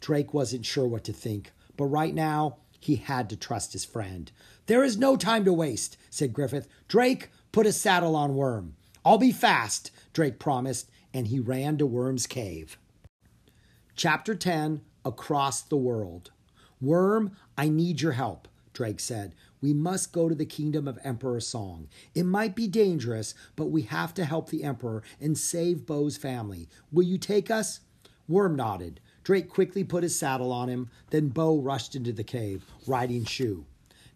Drake 0.00 0.34
wasn't 0.34 0.66
sure 0.66 0.86
what 0.86 1.04
to 1.04 1.12
think, 1.12 1.52
but 1.76 1.86
right 1.86 2.14
now 2.14 2.58
He 2.78 2.96
had 2.96 3.28
to 3.30 3.36
trust 3.36 3.72
his 3.72 3.84
friend. 3.84 4.30
There 4.66 4.84
is 4.84 4.96
no 4.96 5.16
time 5.16 5.44
to 5.44 5.52
waste, 5.52 5.96
said 6.08 6.32
Griffith. 6.32 6.68
Drake, 6.86 7.30
put 7.50 7.66
a 7.66 7.72
saddle 7.72 8.14
on 8.14 8.36
Worm. 8.36 8.76
I'll 9.04 9.18
be 9.18 9.32
fast, 9.32 9.90
Drake 10.12 10.38
promised, 10.38 10.88
and 11.12 11.26
he 11.26 11.40
ran 11.40 11.78
to 11.78 11.86
Worm's 11.86 12.28
cave. 12.28 12.78
Chapter 13.96 14.34
10 14.34 14.82
Across 15.06 15.62
the 15.62 15.78
World. 15.78 16.30
Worm, 16.82 17.34
I 17.56 17.70
need 17.70 18.02
your 18.02 18.12
help, 18.12 18.46
Drake 18.74 19.00
said. 19.00 19.34
We 19.62 19.72
must 19.72 20.12
go 20.12 20.28
to 20.28 20.34
the 20.34 20.44
kingdom 20.44 20.86
of 20.86 20.98
Emperor 21.02 21.40
Song. 21.40 21.88
It 22.14 22.24
might 22.24 22.54
be 22.54 22.68
dangerous, 22.68 23.32
but 23.56 23.70
we 23.70 23.82
have 23.82 24.12
to 24.12 24.26
help 24.26 24.50
the 24.50 24.64
Emperor 24.64 25.02
and 25.18 25.38
save 25.38 25.86
Bo's 25.86 26.18
family. 26.18 26.68
Will 26.92 27.04
you 27.04 27.16
take 27.16 27.50
us? 27.50 27.80
Worm 28.28 28.54
nodded. 28.54 29.00
Drake 29.24 29.48
quickly 29.48 29.82
put 29.82 30.02
his 30.02 30.18
saddle 30.18 30.52
on 30.52 30.68
him, 30.68 30.90
then 31.08 31.28
Bo 31.28 31.58
rushed 31.58 31.96
into 31.96 32.12
the 32.12 32.22
cave, 32.22 32.66
riding 32.86 33.24
Shu. 33.24 33.64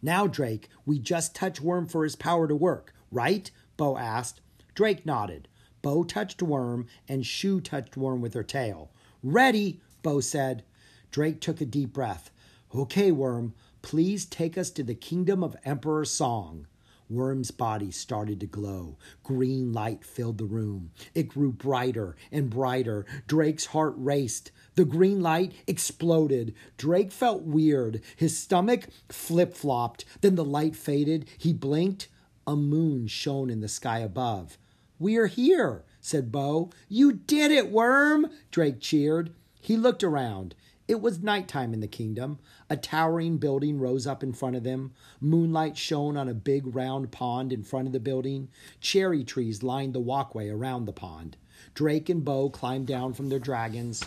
Now, 0.03 0.27
Drake, 0.27 0.69
we 0.85 0.99
just 0.99 1.35
touch 1.35 1.59
Worm 1.59 1.87
for 1.87 2.05
his 2.05 2.17
power 2.17 2.47
to 2.47 2.55
work, 2.55 2.93
right? 3.11 3.51
Bo 3.79 3.97
asked. 3.97 4.43
Drake 4.75 5.07
nodded. 5.07 5.49
Bo 5.81 6.05
touched 6.05 6.43
Worm, 6.43 6.87
and 7.09 7.25
Shu 7.25 7.63
touched 7.63 7.97
Worm 7.97 8.21
with 8.21 8.35
her 8.35 8.43
tail. 8.43 8.91
Ready, 9.23 9.81
Bo 10.03 10.21
said. 10.21 10.65
Drake 11.11 11.41
took 11.41 11.61
a 11.61 11.67
deep 11.67 11.93
breath. 11.93 12.31
Okay, 12.75 13.13
Worm, 13.13 13.55
please 13.83 14.25
take 14.25 14.57
us 14.57 14.71
to 14.71 14.83
the 14.83 14.95
kingdom 14.95 15.43
of 15.43 15.57
Emperor 15.65 16.05
Song. 16.05 16.67
Worm's 17.11 17.51
body 17.51 17.91
started 17.91 18.39
to 18.41 18.47
glow. 18.47 18.97
Green 19.25 19.73
light 19.73 20.05
filled 20.05 20.39
the 20.39 20.45
room. 20.45 20.93
It 21.13 21.29
grew 21.29 21.51
brighter 21.51 22.17
and 22.31 22.49
brighter. 22.49 23.05
Drake's 23.27 23.67
heart 23.67 23.95
raced. 23.97 24.53
The 24.77 24.85
green 24.85 25.21
light 25.21 25.53
exploded. 25.67 26.55
Drake 26.79 27.11
felt 27.11 27.43
weird. 27.43 28.01
His 28.17 28.39
stomach 28.39 28.87
flip 29.09 29.55
flopped. 29.55 30.05
Then 30.21 30.37
the 30.37 30.45
light 30.45 30.77
faded. 30.77 31.29
He 31.37 31.53
blinked. 31.53 32.09
A 32.47 32.55
moon 32.55 33.09
shone 33.09 33.51
in 33.51 33.61
the 33.61 33.69
sky 33.69 33.99
above. 33.99 34.57
We 35.01 35.17
are 35.17 35.27
here, 35.27 35.85
said 36.01 36.33
Bo. 36.33 36.71
You 36.89 37.13
did 37.13 37.51
it, 37.51 37.71
Worm! 37.71 38.31
Drake 38.51 38.81
cheered. 38.81 39.33
He 39.61 39.77
looked 39.77 40.03
around. 40.03 40.55
It 40.89 41.01
was 41.01 41.23
nighttime 41.23 41.73
in 41.73 41.79
the 41.79 41.87
kingdom. 41.87 42.41
A 42.69 42.77
towering 42.77 43.39
building 43.39 43.79
rose 43.79 44.09
up 44.09 44.25
in 44.25 44.33
front 44.33 44.57
of 44.57 44.65
them. 44.65 44.93
Moonlight 45.21 45.77
shone 45.77 46.17
on 46.17 46.29
a 46.29 46.35
big 46.35 46.75
round 46.75 47.13
pond 47.13 47.53
in 47.53 47.63
front 47.63 47.87
of 47.87 47.93
the 47.93 48.01
building. 48.01 48.49
Cherry 48.81 49.23
trees 49.23 49.63
lined 49.63 49.95
the 49.95 50.01
walkway 50.01 50.49
around 50.49 50.87
the 50.87 50.93
pond. 50.93 51.37
Drake 51.75 52.09
and 52.09 52.25
Bo 52.25 52.51
climbed 52.51 52.89
down 52.89 53.13
from 53.13 53.29
their 53.29 53.39
dragons. 53.39 54.05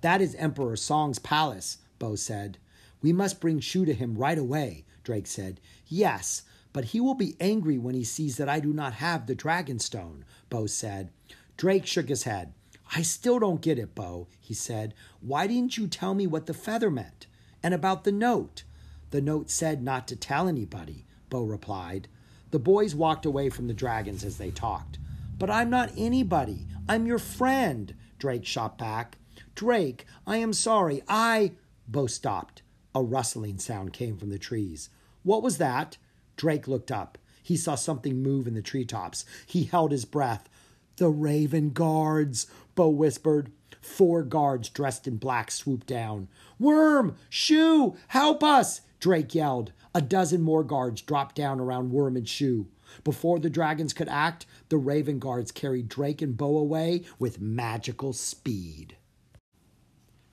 That 0.00 0.20
is 0.20 0.34
Emperor 0.34 0.74
Song's 0.74 1.20
palace, 1.20 1.78
Bo 2.00 2.16
said. 2.16 2.58
We 3.02 3.12
must 3.12 3.40
bring 3.40 3.60
Shu 3.60 3.84
to 3.84 3.94
him 3.94 4.16
right 4.16 4.38
away, 4.38 4.84
Drake 5.04 5.28
said. 5.28 5.60
Yes, 5.86 6.42
but 6.76 6.84
he 6.84 7.00
will 7.00 7.14
be 7.14 7.38
angry 7.40 7.78
when 7.78 7.94
he 7.94 8.04
sees 8.04 8.36
that 8.36 8.50
I 8.50 8.60
do 8.60 8.70
not 8.70 8.92
have 8.92 9.24
the 9.24 9.34
dragon 9.34 9.78
stone, 9.78 10.26
Bo 10.50 10.66
said. 10.66 11.08
Drake 11.56 11.86
shook 11.86 12.10
his 12.10 12.24
head. 12.24 12.52
I 12.94 13.00
still 13.00 13.38
don't 13.38 13.62
get 13.62 13.78
it, 13.78 13.94
Bo, 13.94 14.28
he 14.38 14.52
said. 14.52 14.92
Why 15.22 15.46
didn't 15.46 15.78
you 15.78 15.86
tell 15.86 16.12
me 16.12 16.26
what 16.26 16.44
the 16.44 16.52
feather 16.52 16.90
meant? 16.90 17.28
And 17.62 17.72
about 17.72 18.04
the 18.04 18.12
note? 18.12 18.64
The 19.08 19.22
note 19.22 19.48
said 19.48 19.82
not 19.82 20.06
to 20.08 20.16
tell 20.16 20.48
anybody, 20.48 21.06
Bo 21.30 21.44
replied. 21.44 22.08
The 22.50 22.58
boys 22.58 22.94
walked 22.94 23.24
away 23.24 23.48
from 23.48 23.68
the 23.68 23.72
dragons 23.72 24.22
as 24.22 24.36
they 24.36 24.50
talked. 24.50 24.98
But 25.38 25.48
I'm 25.48 25.70
not 25.70 25.92
anybody. 25.96 26.66
I'm 26.86 27.06
your 27.06 27.18
friend, 27.18 27.94
Drake 28.18 28.44
shot 28.44 28.76
back. 28.76 29.16
Drake, 29.54 30.04
I 30.26 30.36
am 30.36 30.52
sorry. 30.52 31.02
I. 31.08 31.52
Bo 31.88 32.06
stopped. 32.06 32.60
A 32.94 33.02
rustling 33.02 33.58
sound 33.58 33.94
came 33.94 34.18
from 34.18 34.28
the 34.28 34.38
trees. 34.38 34.90
What 35.22 35.42
was 35.42 35.56
that? 35.56 35.96
Drake 36.36 36.68
looked 36.68 36.90
up. 36.90 37.18
He 37.42 37.56
saw 37.56 37.74
something 37.74 38.22
move 38.22 38.46
in 38.46 38.54
the 38.54 38.62
treetops. 38.62 39.24
He 39.46 39.64
held 39.64 39.92
his 39.92 40.04
breath. 40.04 40.48
The 40.96 41.08
Raven 41.08 41.70
Guards, 41.70 42.46
Bo 42.74 42.88
whispered. 42.88 43.52
Four 43.80 44.22
guards 44.22 44.68
dressed 44.68 45.06
in 45.06 45.16
black 45.16 45.50
swooped 45.50 45.86
down. 45.86 46.28
Worm! 46.58 47.16
Shu! 47.28 47.96
Help 48.08 48.42
us! 48.42 48.80
Drake 48.98 49.34
yelled. 49.34 49.72
A 49.94 50.00
dozen 50.00 50.42
more 50.42 50.64
guards 50.64 51.02
dropped 51.02 51.36
down 51.36 51.60
around 51.60 51.92
Worm 51.92 52.16
and 52.16 52.28
Shu. 52.28 52.66
Before 53.04 53.38
the 53.38 53.50
dragons 53.50 53.92
could 53.92 54.08
act, 54.08 54.46
the 54.68 54.78
Raven 54.78 55.18
Guards 55.18 55.52
carried 55.52 55.88
Drake 55.88 56.22
and 56.22 56.36
Bo 56.36 56.56
away 56.58 57.02
with 57.18 57.40
magical 57.40 58.12
speed. 58.12 58.96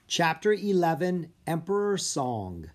Chapter 0.08 0.54
11 0.54 1.32
Emperor 1.48 1.98
Song 1.98 2.70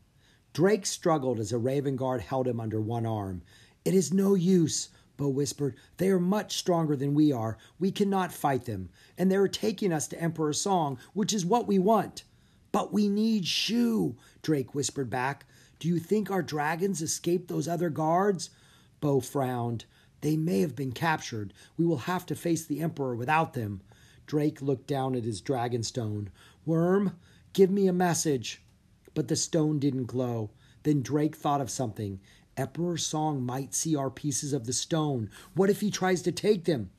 Drake 0.53 0.87
struggled 0.87 1.39
as 1.39 1.53
a 1.53 1.59
Raven 1.59 1.97
Guard 1.97 2.23
held 2.23 2.49
him 2.49 2.61
under 2.61 2.81
one 2.81 3.07
arm. 3.07 3.43
It 3.85 3.95
is 3.95 4.13
no 4.13 4.35
use. 4.35 4.89
Bo 5.17 5.29
whispered. 5.29 5.75
They 5.97 6.11
are 6.11 6.21
much 6.21 6.57
stronger 6.57 6.95
than 6.95 7.13
we 7.13 7.33
are. 7.33 7.59
We 7.79 7.91
cannot 7.91 8.33
fight 8.33 8.65
them. 8.65 8.89
And 9.17 9.31
they 9.31 9.37
are 9.37 9.49
taking 9.49 9.93
us 9.93 10.07
to 10.09 10.21
Emperor 10.21 10.53
Song, 10.53 10.99
which 11.13 11.33
is 11.33 11.45
what 11.45 11.67
we 11.67 11.79
want. 11.79 12.23
But 12.71 12.93
we 12.93 13.09
need 13.09 13.47
Shu, 13.47 14.17
Drake 14.43 14.75
whispered 14.75 15.11
back. 15.11 15.45
Do 15.81 15.89
you 15.89 15.99
think 15.99 16.31
our 16.31 16.43
dragons 16.43 17.03
escaped 17.03 17.49
those 17.49 17.67
other 17.67 17.91
guards? 17.91 18.51
Bo 19.01 19.21
frowned. 19.21 19.85
They 20.21 20.37
may 20.37 20.61
have 20.61 20.77
been 20.77 20.93
captured. 20.93 21.53
We 21.77 21.85
will 21.85 21.99
have 21.99 22.27
to 22.27 22.35
face 22.35 22.65
the 22.65 22.81
Emperor 22.81 23.15
without 23.15 23.55
them. 23.55 23.81
Drake 24.27 24.61
looked 24.61 24.87
down 24.87 25.15
at 25.15 25.25
his 25.25 25.41
dragon 25.41 25.83
stone. 25.83 26.31
Worm, 26.67 27.17
give 27.53 27.71
me 27.71 27.87
a 27.87 27.93
message. 27.93 28.61
But 29.19 29.27
the 29.27 29.35
stone 29.35 29.81
didn't 29.81 30.05
glow. 30.05 30.51
Then 30.85 31.03
Drake 31.03 31.35
thought 31.35 31.61
of 31.61 31.71
something. 31.71 32.21
Emperor 32.57 32.97
Song 32.97 33.43
might 33.43 33.75
see 33.75 33.97
our 33.97 34.11
pieces 34.11 34.53
of 34.53 34.65
the 34.65 34.73
stone. 34.73 35.29
What 35.55 35.69
if 35.69 35.81
he 35.81 35.91
tries 35.91 36.23
to 36.23 36.31
take 36.31 36.67
them? 36.67 36.91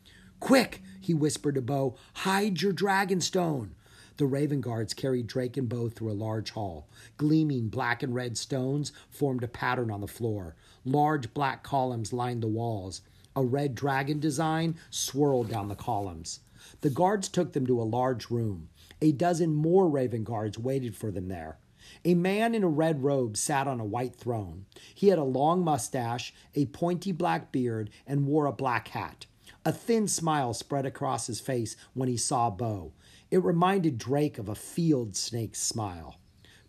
Quick, 0.41 0.83
he 0.99 1.13
whispered 1.13 1.55
to 1.55 1.61
Bo, 1.61 1.95
hide 2.15 2.61
your 2.61 2.73
dragon 2.73 3.21
stone. 3.21 3.73
The 4.17 4.25
Raven 4.25 4.59
Guards 4.59 4.93
carried 4.93 5.27
Drake 5.27 5.55
and 5.55 5.69
Bo 5.69 5.87
through 5.87 6.11
a 6.11 6.23
large 6.25 6.51
hall. 6.51 6.89
Gleaming 7.15 7.69
black 7.69 8.03
and 8.03 8.13
red 8.13 8.37
stones 8.37 8.91
formed 9.09 9.45
a 9.45 9.47
pattern 9.47 9.89
on 9.89 10.01
the 10.01 10.05
floor. 10.05 10.57
Large 10.83 11.33
black 11.33 11.63
columns 11.63 12.11
lined 12.11 12.43
the 12.43 12.47
walls. 12.47 12.99
A 13.33 13.45
red 13.45 13.75
dragon 13.75 14.19
design 14.19 14.75
swirled 14.89 15.49
down 15.49 15.69
the 15.69 15.73
columns. 15.73 16.41
The 16.81 16.89
guards 16.89 17.29
took 17.29 17.53
them 17.53 17.65
to 17.67 17.81
a 17.81 17.83
large 17.83 18.29
room. 18.29 18.67
A 19.01 19.13
dozen 19.13 19.55
more 19.55 19.87
Raven 19.87 20.25
Guards 20.25 20.59
waited 20.59 20.97
for 20.97 21.11
them 21.11 21.29
there. 21.29 21.59
A 22.05 22.13
man 22.15 22.55
in 22.55 22.63
a 22.63 22.69
red 22.69 23.03
robe 23.03 23.35
sat 23.35 23.67
on 23.67 23.79
a 23.79 23.85
white 23.85 24.15
throne. 24.15 24.65
He 24.95 25.09
had 25.09 25.19
a 25.19 25.23
long 25.23 25.63
mustache, 25.63 26.33
a 26.55 26.65
pointy 26.67 27.11
black 27.11 27.51
beard, 27.51 27.89
and 28.07 28.25
wore 28.25 28.45
a 28.45 28.53
black 28.53 28.89
hat. 28.89 29.25
A 29.65 29.73
thin 29.73 30.07
smile 30.07 30.53
spread 30.53 30.85
across 30.85 31.27
his 31.27 31.41
face 31.41 31.75
when 31.93 32.07
he 32.07 32.15
saw 32.15 32.49
Bo. 32.49 32.93
It 33.29 33.43
reminded 33.43 33.97
Drake 33.97 34.37
of 34.37 34.47
a 34.47 34.55
field 34.55 35.15
snake's 35.15 35.61
smile. 35.61 36.17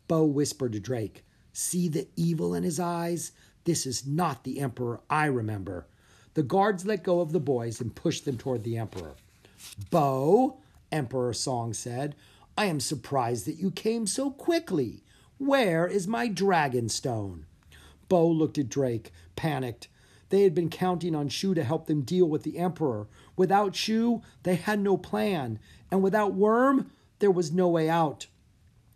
Bo 0.09 0.25
whispered 0.25 0.73
to 0.73 0.81
Drake, 0.81 1.25
See 1.53 1.89
the 1.89 2.09
evil 2.17 2.55
in 2.55 2.65
his 2.65 2.81
eyes? 2.81 3.33
This 3.65 3.87
is 3.87 4.07
not 4.07 4.45
the 4.45 4.61
Emperor 4.61 5.01
I 5.09 5.27
remember. 5.27 5.87
The 6.35 6.43
guards 6.43 6.85
let 6.85 7.03
go 7.03 7.21
of 7.21 7.33
the 7.33 7.41
boys 7.41 7.81
and 7.81 7.95
pushed 7.95 8.25
them 8.25 8.37
toward 8.37 8.65
the 8.65 8.77
Emperor. 8.79 9.15
Bo, 9.91 10.59
Emperor 10.91 11.33
Song 11.33 11.73
said, 11.73 12.17
I 12.57 12.67
am 12.67 12.81
surprised 12.81 13.47
that 13.47 13.59
you 13.59 13.71
came 13.71 14.07
so 14.07 14.31
quickly. 14.31 15.03
Where 15.41 15.87
is 15.87 16.07
my 16.07 16.29
dragon 16.29 16.91
stone? 16.91 17.47
Bo 18.11 18.29
looked 18.29 18.59
at 18.59 18.69
Drake, 18.69 19.11
panicked. 19.37 19.89
They 20.29 20.43
had 20.43 20.55
been 20.55 20.69
counting 20.69 21.15
on 21.15 21.31
Shu 21.31 21.55
to 21.55 21.65
help 21.65 21.87
them 21.87 22.03
deal 22.03 22.27
with 22.27 22.43
the 22.43 22.59
Emperor. 22.59 23.09
Without 23.39 23.75
Shu, 23.75 24.21
they 24.43 24.57
had 24.57 24.81
no 24.81 24.99
plan, 24.99 25.59
and 25.91 26.03
without 26.03 26.35
Worm, 26.35 26.93
there 27.21 27.31
was 27.31 27.53
no 27.53 27.69
way 27.69 27.89
out. 27.89 28.27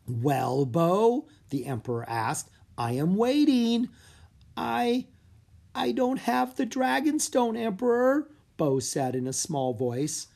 Well, 0.07 0.67
Bo, 0.67 1.29
the 1.49 1.65
Emperor 1.65 2.05
asked, 2.07 2.51
I 2.77 2.93
am 2.93 3.17
waiting. 3.17 3.89
I. 4.55 5.07
I 5.75 5.93
don't 5.93 6.19
have 6.19 6.57
the 6.57 6.67
dragon 6.67 7.21
stone, 7.21 7.57
Emperor, 7.57 8.29
Bo 8.59 8.81
said 8.81 9.17
in 9.17 9.27
a 9.27 9.33
small 9.33 9.73
voice. 9.73 10.27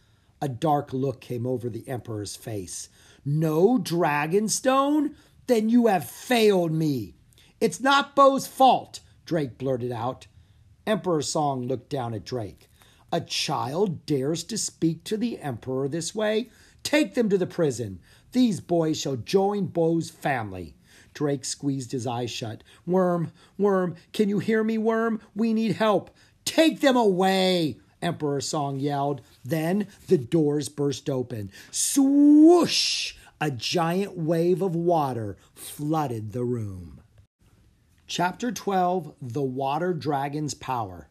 A 0.40 0.48
dark 0.48 0.94
look 0.94 1.20
came 1.20 1.46
over 1.46 1.68
the 1.68 1.86
Emperor's 1.86 2.34
face. 2.34 2.88
No 3.26 3.76
dragon 3.76 4.48
stone? 4.48 5.14
Then 5.48 5.70
you 5.70 5.86
have 5.86 6.08
failed 6.08 6.72
me. 6.72 7.14
It's 7.60 7.80
not 7.80 8.14
Bo's 8.14 8.46
fault, 8.46 9.00
Drake 9.24 9.58
blurted 9.58 9.90
out. 9.90 10.26
Emperor 10.86 11.22
Song 11.22 11.66
looked 11.66 11.88
down 11.88 12.14
at 12.14 12.24
Drake. 12.24 12.68
A 13.10 13.22
child 13.22 14.04
dares 14.04 14.44
to 14.44 14.58
speak 14.58 15.04
to 15.04 15.16
the 15.16 15.38
Emperor 15.40 15.88
this 15.88 16.14
way? 16.14 16.50
Take 16.82 17.14
them 17.14 17.30
to 17.30 17.38
the 17.38 17.46
prison. 17.46 17.98
These 18.32 18.60
boys 18.60 19.00
shall 19.00 19.16
join 19.16 19.66
Bo's 19.66 20.10
family. 20.10 20.76
Drake 21.14 21.46
squeezed 21.46 21.92
his 21.92 22.06
eyes 22.06 22.30
shut. 22.30 22.62
Worm, 22.86 23.32
Worm, 23.56 23.96
can 24.12 24.28
you 24.28 24.40
hear 24.40 24.62
me, 24.62 24.76
Worm? 24.76 25.20
We 25.34 25.54
need 25.54 25.76
help. 25.76 26.10
Take 26.44 26.80
them 26.80 26.96
away, 26.96 27.78
Emperor 28.02 28.42
Song 28.42 28.78
yelled. 28.80 29.22
Then 29.42 29.86
the 30.08 30.18
doors 30.18 30.68
burst 30.68 31.08
open. 31.08 31.50
Swoosh! 31.70 33.14
A 33.40 33.50
giant 33.50 34.16
wave 34.16 34.62
of 34.62 34.74
water 34.74 35.36
flooded 35.54 36.32
the 36.32 36.44
room. 36.44 37.00
Chapter 38.06 38.50
12 38.50 39.14
The 39.20 39.42
Water 39.42 39.92
Dragon's 39.94 40.54
Power. 40.54 41.08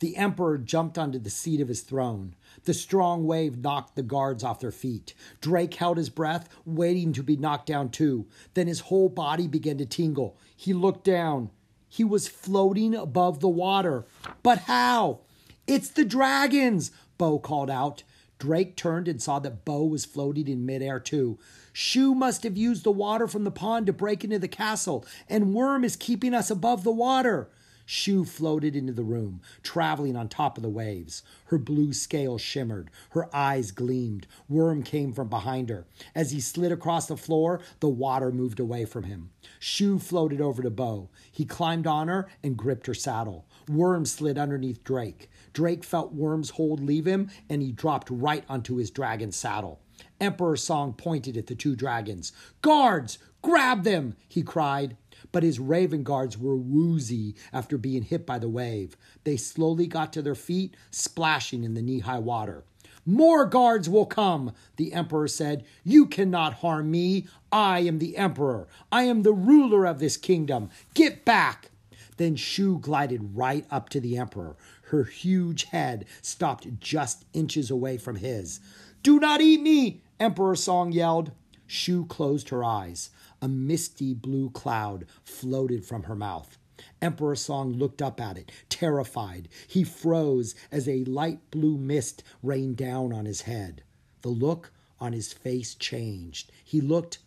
The 0.00 0.16
Emperor 0.16 0.58
jumped 0.58 0.98
onto 0.98 1.18
the 1.18 1.30
seat 1.30 1.60
of 1.60 1.68
his 1.68 1.80
throne. 1.80 2.34
The 2.64 2.74
strong 2.74 3.24
wave 3.24 3.56
knocked 3.56 3.94
the 3.94 4.02
guards 4.02 4.44
off 4.44 4.60
their 4.60 4.72
feet. 4.72 5.14
Drake 5.40 5.74
held 5.74 5.96
his 5.96 6.10
breath, 6.10 6.48
waiting 6.66 7.12
to 7.14 7.22
be 7.22 7.36
knocked 7.36 7.66
down 7.66 7.88
too. 7.90 8.26
Then 8.52 8.66
his 8.66 8.80
whole 8.80 9.08
body 9.08 9.46
began 9.46 9.78
to 9.78 9.86
tingle. 9.86 10.36
He 10.54 10.74
looked 10.74 11.04
down. 11.04 11.50
He 11.88 12.04
was 12.04 12.28
floating 12.28 12.94
above 12.94 13.40
the 13.40 13.48
water. 13.48 14.04
But 14.42 14.58
how? 14.60 15.20
It's 15.66 15.88
the 15.88 16.04
dragons, 16.04 16.90
Bo 17.16 17.38
called 17.38 17.70
out. 17.70 18.02
Drake 18.44 18.76
turned 18.76 19.08
and 19.08 19.22
saw 19.22 19.38
that 19.38 19.64
Bo 19.64 19.84
was 19.84 20.04
floating 20.04 20.48
in 20.48 20.66
midair 20.66 21.00
too. 21.00 21.38
Shu 21.72 22.14
must 22.14 22.42
have 22.42 22.58
used 22.58 22.84
the 22.84 22.92
water 22.92 23.26
from 23.26 23.44
the 23.44 23.50
pond 23.50 23.86
to 23.86 23.92
break 23.94 24.22
into 24.22 24.38
the 24.38 24.48
castle, 24.48 25.06
and 25.30 25.54
Worm 25.54 25.82
is 25.82 25.96
keeping 25.96 26.34
us 26.34 26.50
above 26.50 26.84
the 26.84 26.92
water. 26.92 27.48
Shu 27.86 28.26
floated 28.26 28.76
into 28.76 28.92
the 28.92 29.02
room, 29.02 29.40
traveling 29.62 30.14
on 30.14 30.28
top 30.28 30.58
of 30.58 30.62
the 30.62 30.68
waves. 30.68 31.22
Her 31.46 31.56
blue 31.56 31.94
scales 31.94 32.42
shimmered. 32.42 32.90
Her 33.10 33.34
eyes 33.34 33.70
gleamed. 33.70 34.26
Worm 34.46 34.82
came 34.82 35.14
from 35.14 35.28
behind 35.28 35.70
her. 35.70 35.86
As 36.14 36.32
he 36.32 36.40
slid 36.40 36.70
across 36.70 37.06
the 37.06 37.16
floor, 37.16 37.62
the 37.80 37.88
water 37.88 38.30
moved 38.30 38.60
away 38.60 38.84
from 38.84 39.04
him. 39.04 39.30
Shu 39.58 39.98
floated 39.98 40.42
over 40.42 40.62
to 40.62 40.70
Bo. 40.70 41.08
He 41.32 41.46
climbed 41.46 41.86
on 41.86 42.08
her 42.08 42.28
and 42.42 42.58
gripped 42.58 42.88
her 42.88 42.94
saddle. 42.94 43.46
Worm 43.70 44.04
slid 44.04 44.36
underneath 44.36 44.84
Drake. 44.84 45.30
Drake 45.54 45.84
felt 45.84 46.12
Worm's 46.12 46.50
hold 46.50 46.80
leave 46.80 47.06
him, 47.06 47.30
and 47.48 47.62
he 47.62 47.72
dropped 47.72 48.10
right 48.10 48.44
onto 48.48 48.76
his 48.76 48.90
dragon 48.90 49.32
saddle. 49.32 49.80
Emperor 50.20 50.56
Song 50.56 50.92
pointed 50.92 51.36
at 51.36 51.46
the 51.46 51.54
two 51.54 51.74
dragons. 51.74 52.32
Guards, 52.60 53.18
grab 53.40 53.84
them, 53.84 54.16
he 54.28 54.42
cried. 54.42 54.96
But 55.32 55.42
his 55.42 55.58
raven 55.58 56.02
guards 56.02 56.36
were 56.36 56.56
woozy 56.56 57.34
after 57.52 57.78
being 57.78 58.02
hit 58.02 58.26
by 58.26 58.38
the 58.38 58.48
wave. 58.48 58.96
They 59.24 59.36
slowly 59.36 59.86
got 59.86 60.12
to 60.12 60.22
their 60.22 60.34
feet, 60.34 60.76
splashing 60.90 61.64
in 61.64 61.74
the 61.74 61.82
knee 61.82 62.00
high 62.00 62.18
water. 62.18 62.64
More 63.06 63.44
guards 63.44 63.88
will 63.88 64.06
come, 64.06 64.52
the 64.76 64.92
emperor 64.92 65.28
said. 65.28 65.64
You 65.82 66.06
cannot 66.06 66.54
harm 66.54 66.90
me. 66.90 67.26
I 67.52 67.80
am 67.80 67.98
the 67.98 68.16
emperor. 68.16 68.66
I 68.90 69.04
am 69.04 69.22
the 69.22 69.32
ruler 69.32 69.84
of 69.84 69.98
this 69.98 70.16
kingdom. 70.16 70.70
Get 70.94 71.24
back. 71.24 71.70
Then 72.16 72.36
Shu 72.36 72.78
glided 72.78 73.36
right 73.36 73.66
up 73.70 73.88
to 73.90 74.00
the 74.00 74.16
emperor. 74.16 74.56
Her 74.94 75.02
huge 75.02 75.64
head 75.64 76.04
stopped 76.22 76.78
just 76.78 77.24
inches 77.32 77.68
away 77.68 77.98
from 77.98 78.14
his. 78.14 78.60
Do 79.02 79.18
not 79.18 79.40
eat 79.40 79.60
me, 79.60 80.02
Emperor 80.20 80.54
Song 80.54 80.92
yelled. 80.92 81.32
Shu 81.66 82.06
closed 82.06 82.50
her 82.50 82.62
eyes. 82.62 83.10
A 83.42 83.48
misty 83.48 84.14
blue 84.14 84.50
cloud 84.50 85.06
floated 85.24 85.84
from 85.84 86.04
her 86.04 86.14
mouth. 86.14 86.58
Emperor 87.02 87.34
Song 87.34 87.72
looked 87.72 88.00
up 88.00 88.20
at 88.20 88.38
it, 88.38 88.52
terrified. 88.68 89.48
He 89.66 89.82
froze 89.82 90.54
as 90.70 90.88
a 90.88 91.02
light 91.02 91.40
blue 91.50 91.76
mist 91.76 92.22
rained 92.40 92.76
down 92.76 93.12
on 93.12 93.24
his 93.24 93.40
head. 93.40 93.82
The 94.22 94.28
look 94.28 94.70
on 95.00 95.12
his 95.12 95.32
face 95.32 95.74
changed. 95.74 96.52
He 96.64 96.80
looked 96.80 97.18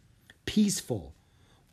peaceful. 0.46 1.14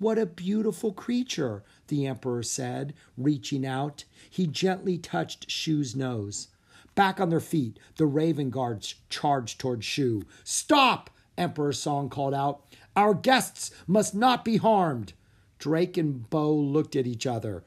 What 0.01 0.19
a 0.19 0.27
beautiful 0.27 0.93
creature, 0.93 1.63
the 1.89 2.07
Emperor 2.07 2.43
said, 2.43 2.95
reaching 3.17 3.67
out. 3.67 4.05
He 4.31 4.47
gently 4.47 4.99
touched 4.99 5.51
Shu's 5.51 5.95
nose. 5.95 6.49
Back 6.95 7.21
on 7.21 7.31
their 7.31 7.41
feet, 7.41 7.79
the 7.97 8.07
Raven 8.07 8.51
Guards 8.51 8.95
charged 9.09 9.59
toward 9.59 9.85
Shu. 9.85 10.23
Stop! 10.45 11.11
Emperor 11.37 11.73
Song 11.73 12.09
called 12.09 12.35
out. 12.35 12.63
Our 12.95 13.15
guests 13.15 13.71
must 13.87 14.15
not 14.15 14.45
be 14.45 14.59
harmed. 14.59 15.15
Drake 15.59 15.97
and 15.97 16.29
Bo 16.31 16.55
looked 16.55 16.95
at 16.95 17.07
each 17.07 17.27
other. 17.27 17.65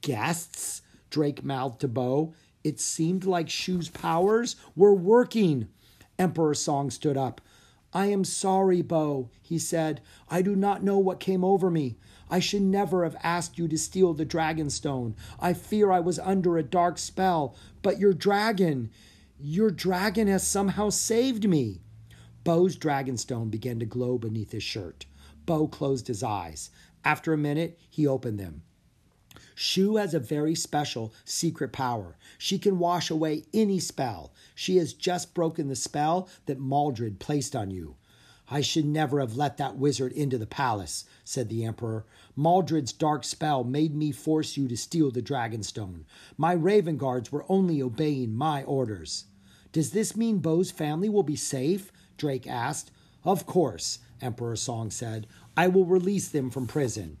Guests? 0.00 0.82
Drake 1.10 1.44
mouthed 1.44 1.80
to 1.80 1.88
Bo. 1.88 2.32
It 2.64 2.80
seemed 2.80 3.24
like 3.24 3.50
Shu's 3.50 3.88
powers 3.88 4.56
were 4.74 4.94
working. 4.94 5.68
Emperor 6.18 6.54
Song 6.54 6.90
stood 6.90 7.16
up. 7.16 7.40
I 7.92 8.06
am 8.06 8.24
sorry, 8.24 8.82
Bo, 8.82 9.30
he 9.42 9.58
said. 9.58 10.00
I 10.28 10.42
do 10.42 10.54
not 10.54 10.84
know 10.84 10.98
what 10.98 11.18
came 11.18 11.44
over 11.44 11.70
me. 11.70 11.96
I 12.30 12.38
should 12.38 12.62
never 12.62 13.02
have 13.02 13.16
asked 13.22 13.58
you 13.58 13.66
to 13.66 13.76
steal 13.76 14.14
the 14.14 14.24
dragon 14.24 14.70
stone. 14.70 15.16
I 15.40 15.52
fear 15.52 15.90
I 15.90 15.98
was 15.98 16.20
under 16.20 16.56
a 16.56 16.62
dark 16.62 16.98
spell, 16.98 17.56
but 17.82 17.98
your 17.98 18.12
dragon, 18.12 18.90
your 19.40 19.70
dragon 19.70 20.28
has 20.28 20.46
somehow 20.46 20.90
saved 20.90 21.48
me. 21.48 21.80
Bo's 22.44 22.76
dragon 22.76 23.16
stone 23.16 23.50
began 23.50 23.80
to 23.80 23.86
glow 23.86 24.18
beneath 24.18 24.52
his 24.52 24.62
shirt. 24.62 25.06
Bo 25.44 25.66
closed 25.66 26.06
his 26.06 26.22
eyes. 26.22 26.70
After 27.04 27.32
a 27.32 27.38
minute, 27.38 27.78
he 27.88 28.06
opened 28.06 28.38
them. 28.38 28.62
Shu 29.62 29.96
has 29.96 30.14
a 30.14 30.18
very 30.18 30.54
special 30.54 31.12
secret 31.26 31.70
power. 31.70 32.16
She 32.38 32.58
can 32.58 32.78
wash 32.78 33.10
away 33.10 33.44
any 33.52 33.78
spell. 33.78 34.32
She 34.54 34.78
has 34.78 34.94
just 34.94 35.34
broken 35.34 35.68
the 35.68 35.76
spell 35.76 36.30
that 36.46 36.58
Maldred 36.58 37.18
placed 37.18 37.54
on 37.54 37.70
you. 37.70 37.96
I 38.48 38.62
should 38.62 38.86
never 38.86 39.20
have 39.20 39.36
let 39.36 39.58
that 39.58 39.76
wizard 39.76 40.12
into 40.12 40.38
the 40.38 40.46
palace, 40.46 41.04
said 41.24 41.50
the 41.50 41.66
Emperor. 41.66 42.06
Maldred's 42.34 42.94
dark 42.94 43.22
spell 43.22 43.62
made 43.62 43.94
me 43.94 44.12
force 44.12 44.56
you 44.56 44.66
to 44.66 44.78
steal 44.78 45.10
the 45.10 45.20
Dragonstone. 45.20 46.04
My 46.38 46.52
Raven 46.52 46.96
Guards 46.96 47.30
were 47.30 47.44
only 47.46 47.82
obeying 47.82 48.34
my 48.34 48.62
orders. 48.62 49.26
Does 49.72 49.90
this 49.90 50.16
mean 50.16 50.38
Bo's 50.38 50.70
family 50.70 51.10
will 51.10 51.22
be 51.22 51.36
safe? 51.36 51.92
Drake 52.16 52.46
asked. 52.46 52.90
Of 53.24 53.44
course, 53.44 53.98
Emperor 54.22 54.56
Song 54.56 54.90
said. 54.90 55.26
I 55.54 55.68
will 55.68 55.84
release 55.84 56.28
them 56.28 56.48
from 56.48 56.66
prison. 56.66 57.18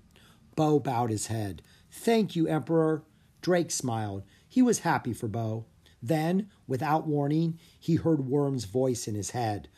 Bo 0.56 0.78
bowed 0.78 1.10
his 1.10 1.26
head. 1.26 1.60
Thank 1.90 2.36
you, 2.36 2.46
Emperor. 2.46 3.02
Drake 3.42 3.70
smiled. 3.70 4.22
He 4.48 4.62
was 4.62 4.80
happy 4.80 5.12
for 5.12 5.28
Bo. 5.28 5.66
Then, 6.02 6.48
without 6.66 7.06
warning, 7.06 7.58
he 7.78 7.96
heard 7.96 8.26
Worm's 8.26 8.64
voice 8.64 9.06
in 9.06 9.14
his 9.14 9.30
head. 9.30 9.68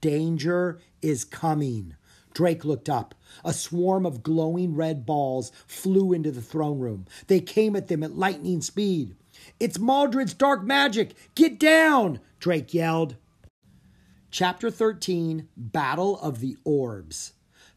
Danger 0.00 0.78
is 1.02 1.24
coming. 1.24 1.96
Drake 2.32 2.64
looked 2.64 2.88
up. 2.88 3.14
A 3.44 3.52
swarm 3.52 4.04
of 4.04 4.22
glowing 4.22 4.74
red 4.74 5.06
balls 5.06 5.52
flew 5.66 6.12
into 6.12 6.30
the 6.30 6.42
throne 6.42 6.78
room. 6.78 7.06
They 7.28 7.40
came 7.40 7.76
at 7.76 7.88
them 7.88 8.02
at 8.02 8.16
lightning 8.16 8.60
speed. 8.60 9.16
It's 9.58 9.78
Maldred's 9.78 10.34
dark 10.34 10.64
magic! 10.64 11.14
Get 11.34 11.58
down! 11.58 12.20
Drake 12.38 12.74
yelled. 12.74 13.16
Chapter 14.30 14.70
13 14.70 15.48
Battle 15.56 16.18
of 16.20 16.40
the 16.40 16.56
Orbs. 16.64 17.32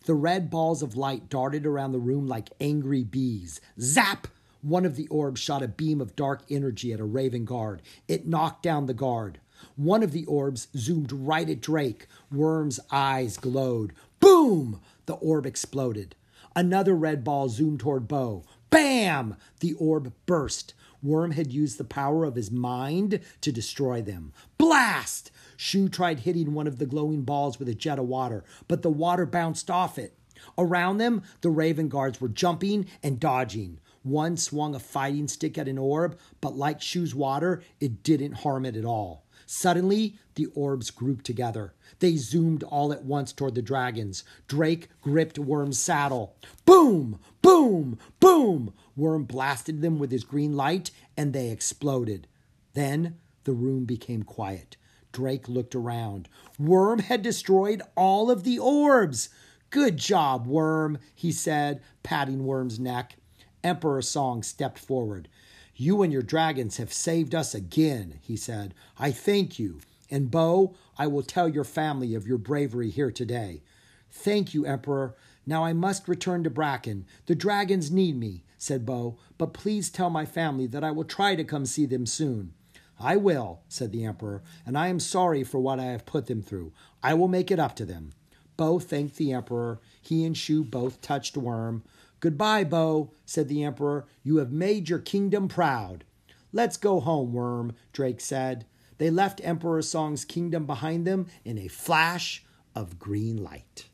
The 0.07 0.15
red 0.15 0.49
balls 0.49 0.81
of 0.81 0.95
light 0.95 1.27
darted 1.27 1.65
around 1.65 1.91
the 1.91 1.99
room 1.99 2.27
like 2.27 2.53
angry 2.61 3.03
bees. 3.03 3.59
Zap! 3.77 4.29
One 4.61 4.85
of 4.85 4.95
the 4.95 5.09
orbs 5.09 5.41
shot 5.41 5.61
a 5.61 5.67
beam 5.67 5.99
of 5.99 6.15
dark 6.15 6.43
energy 6.49 6.93
at 6.93 7.01
a 7.01 7.03
raven 7.03 7.43
guard. 7.43 7.81
It 8.07 8.25
knocked 8.25 8.63
down 8.63 8.85
the 8.85 8.93
guard. 8.93 9.41
One 9.75 10.03
of 10.03 10.13
the 10.13 10.23
orbs 10.23 10.69
zoomed 10.77 11.11
right 11.11 11.49
at 11.49 11.59
Drake. 11.59 12.07
Worm's 12.31 12.79
eyes 12.89 13.35
glowed. 13.35 13.91
Boom! 14.21 14.79
The 15.07 15.15
orb 15.15 15.45
exploded. 15.45 16.15
Another 16.55 16.95
red 16.95 17.25
ball 17.25 17.49
zoomed 17.49 17.81
toward 17.81 18.07
Bo. 18.07 18.45
Bam! 18.69 19.35
The 19.59 19.73
orb 19.73 20.13
burst. 20.25 20.73
Worm 21.03 21.31
had 21.31 21.51
used 21.51 21.77
the 21.77 21.83
power 21.83 22.23
of 22.23 22.35
his 22.35 22.49
mind 22.49 23.19
to 23.41 23.51
destroy 23.51 24.01
them. 24.01 24.31
Blast! 24.57 25.31
Shu 25.57 25.89
tried 25.89 26.21
hitting 26.21 26.53
one 26.53 26.67
of 26.67 26.77
the 26.77 26.85
glowing 26.85 27.23
balls 27.23 27.59
with 27.59 27.67
a 27.67 27.73
jet 27.73 27.99
of 27.99 28.07
water, 28.07 28.45
but 28.67 28.83
the 28.83 28.89
water 28.89 29.25
bounced 29.25 29.69
off 29.69 29.97
it. 29.97 30.17
Around 30.57 30.99
them, 30.99 31.23
the 31.41 31.49
Raven 31.49 31.89
Guards 31.89 32.21
were 32.21 32.29
jumping 32.29 32.85
and 33.01 33.19
dodging. 33.19 33.79
One 34.03 34.37
swung 34.37 34.75
a 34.75 34.79
fighting 34.79 35.27
stick 35.27 35.57
at 35.57 35.67
an 35.67 35.79
orb, 35.79 36.17
but 36.39 36.55
like 36.55 36.79
Shu's 36.79 37.15
water, 37.15 37.63
it 37.79 38.03
didn't 38.03 38.33
harm 38.33 38.65
it 38.65 38.77
at 38.77 38.85
all. 38.85 39.25
Suddenly, 39.47 40.19
the 40.35 40.45
orbs 40.47 40.91
grouped 40.91 41.25
together. 41.25 41.73
They 41.99 42.17
zoomed 42.17 42.63
all 42.63 42.93
at 42.93 43.05
once 43.05 43.33
toward 43.33 43.55
the 43.55 43.61
dragons. 43.61 44.23
Drake 44.47 44.89
gripped 45.01 45.39
Worm's 45.39 45.79
saddle. 45.79 46.35
Boom! 46.65 47.19
Boom! 47.41 47.97
Boom! 48.19 48.73
Worm 48.95 49.23
blasted 49.23 49.81
them 49.81 49.97
with 49.97 50.11
his 50.11 50.23
green 50.23 50.55
light, 50.55 50.91
and 51.15 51.33
they 51.33 51.49
exploded. 51.49 52.27
Then 52.73 53.17
the 53.45 53.53
room 53.53 53.85
became 53.85 54.23
quiet. 54.23 54.77
Drake 55.17 55.49
looked 55.49 55.73
around. 55.73 56.29
Worm 56.59 56.99
had 56.99 57.23
destroyed 57.23 57.81
all 57.95 58.29
of 58.29 58.43
the 58.43 58.59
orbs. 58.59 59.29
Good 59.71 59.97
job, 59.97 60.45
Worm, 60.45 60.99
he 61.15 61.31
said, 61.31 61.81
patting 62.03 62.45
Worm's 62.45 62.79
neck. 62.79 63.15
Emperor 63.63 64.03
Song 64.03 64.43
stepped 64.43 64.77
forward. 64.77 65.27
You 65.75 66.03
and 66.03 66.13
your 66.13 66.21
dragons 66.21 66.77
have 66.77 66.93
saved 66.93 67.33
us 67.33 67.55
again, 67.55 68.19
he 68.21 68.37
said. 68.37 68.75
I 68.99 69.11
thank 69.11 69.57
you. 69.57 69.79
And 70.11 70.29
Bo, 70.29 70.75
I 70.99 71.07
will 71.07 71.23
tell 71.23 71.49
your 71.49 71.63
family 71.63 72.13
of 72.13 72.27
your 72.27 72.37
bravery 72.37 72.91
here 72.91 73.09
today. 73.09 73.63
Thank 74.11 74.53
you, 74.53 74.67
Emperor. 74.67 75.15
Now 75.47 75.65
I 75.65 75.73
must 75.73 76.07
return 76.07 76.43
to 76.43 76.51
Bracken. 76.51 77.07
The 77.25 77.33
dragons 77.33 77.89
need 77.89 78.19
me, 78.19 78.43
said 78.59 78.85
Bo, 78.85 79.17
but 79.39 79.53
please 79.53 79.89
tell 79.89 80.11
my 80.11 80.25
family 80.25 80.67
that 80.67 80.83
I 80.83 80.91
will 80.91 81.05
try 81.05 81.33
to 81.33 81.43
come 81.43 81.65
see 81.65 81.87
them 81.87 82.05
soon. 82.05 82.53
I 82.99 83.15
will, 83.15 83.61
said 83.67 83.91
the 83.91 84.05
Emperor, 84.05 84.41
and 84.65 84.77
I 84.77 84.87
am 84.87 84.99
sorry 84.99 85.43
for 85.43 85.59
what 85.59 85.79
I 85.79 85.85
have 85.85 86.05
put 86.05 86.25
them 86.25 86.41
through. 86.41 86.73
I 87.03 87.13
will 87.13 87.27
make 87.27 87.51
it 87.51 87.59
up 87.59 87.75
to 87.77 87.85
them. 87.85 88.11
Bo 88.57 88.79
thanked 88.79 89.17
the 89.17 89.33
Emperor. 89.33 89.79
He 90.01 90.25
and 90.25 90.35
Shu 90.35 90.63
both 90.63 90.99
touched 91.01 91.37
Worm. 91.37 91.83
Goodbye, 92.19 92.63
Bo, 92.63 93.11
said 93.25 93.47
the 93.47 93.63
Emperor. 93.63 94.07
You 94.23 94.37
have 94.37 94.51
made 94.51 94.89
your 94.89 94.99
kingdom 94.99 95.47
proud. 95.47 96.03
Let's 96.51 96.77
go 96.77 96.99
home, 96.99 97.33
Worm, 97.33 97.73
Drake 97.93 98.19
said. 98.19 98.65
They 98.97 99.11
left 99.11 99.41
Emperor 99.43 99.83
Song's 99.83 100.25
kingdom 100.25 100.65
behind 100.65 101.05
them 101.05 101.27
in 101.45 101.59
a 101.59 101.67
flash 101.67 102.43
of 102.73 102.97
green 102.97 103.37
light. 103.43 103.89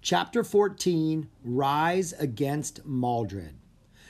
Chapter 0.00 0.44
14 0.44 1.28
Rise 1.44 2.12
Against 2.14 2.86
Maldred. 2.86 3.54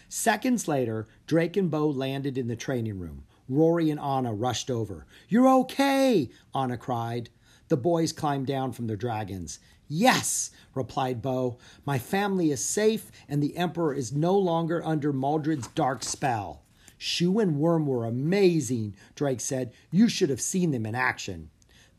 Seconds 0.08 0.68
later, 0.68 1.06
Drake 1.26 1.56
and 1.56 1.70
Bo 1.70 1.88
landed 1.88 2.36
in 2.36 2.48
the 2.48 2.56
training 2.56 2.98
room. 2.98 3.24
Rory 3.50 3.90
and 3.90 3.98
Anna 3.98 4.32
rushed 4.32 4.70
over. 4.70 5.06
You're 5.28 5.48
okay, 5.48 6.30
Anna 6.54 6.78
cried. 6.78 7.30
The 7.68 7.76
boys 7.76 8.12
climbed 8.12 8.46
down 8.46 8.72
from 8.72 8.86
their 8.86 8.96
dragons. 8.96 9.58
Yes, 9.88 10.52
replied 10.72 11.20
Bo. 11.20 11.58
My 11.84 11.98
family 11.98 12.52
is 12.52 12.64
safe, 12.64 13.10
and 13.28 13.42
the 13.42 13.56
Emperor 13.56 13.92
is 13.92 14.12
no 14.12 14.38
longer 14.38 14.80
under 14.86 15.12
Maldred's 15.12 15.66
dark 15.68 16.04
spell. 16.04 16.62
Shu 16.96 17.40
and 17.40 17.56
Worm 17.56 17.86
were 17.86 18.04
amazing, 18.04 18.94
Drake 19.16 19.40
said. 19.40 19.72
You 19.90 20.08
should 20.08 20.30
have 20.30 20.40
seen 20.40 20.70
them 20.70 20.86
in 20.86 20.94
action. 20.94 21.50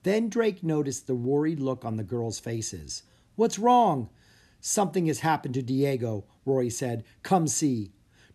Then 0.03 0.29
Drake 0.29 0.63
noticed 0.63 1.05
the 1.05 1.15
worried 1.15 1.59
look 1.59 1.83
on 1.83 1.97
the 1.97 2.03
girls' 2.03 2.39
faces. 2.39 3.03
What's 3.35 3.59
wrong? 3.59 4.09
Something 4.61 5.07
has 5.07 5.19
happened 5.19 5.55
to 5.55 5.61
Diego, 5.61 6.23
Rory 6.45 6.69
said. 6.69 7.03
Come 7.23 7.47
see. 7.47 7.91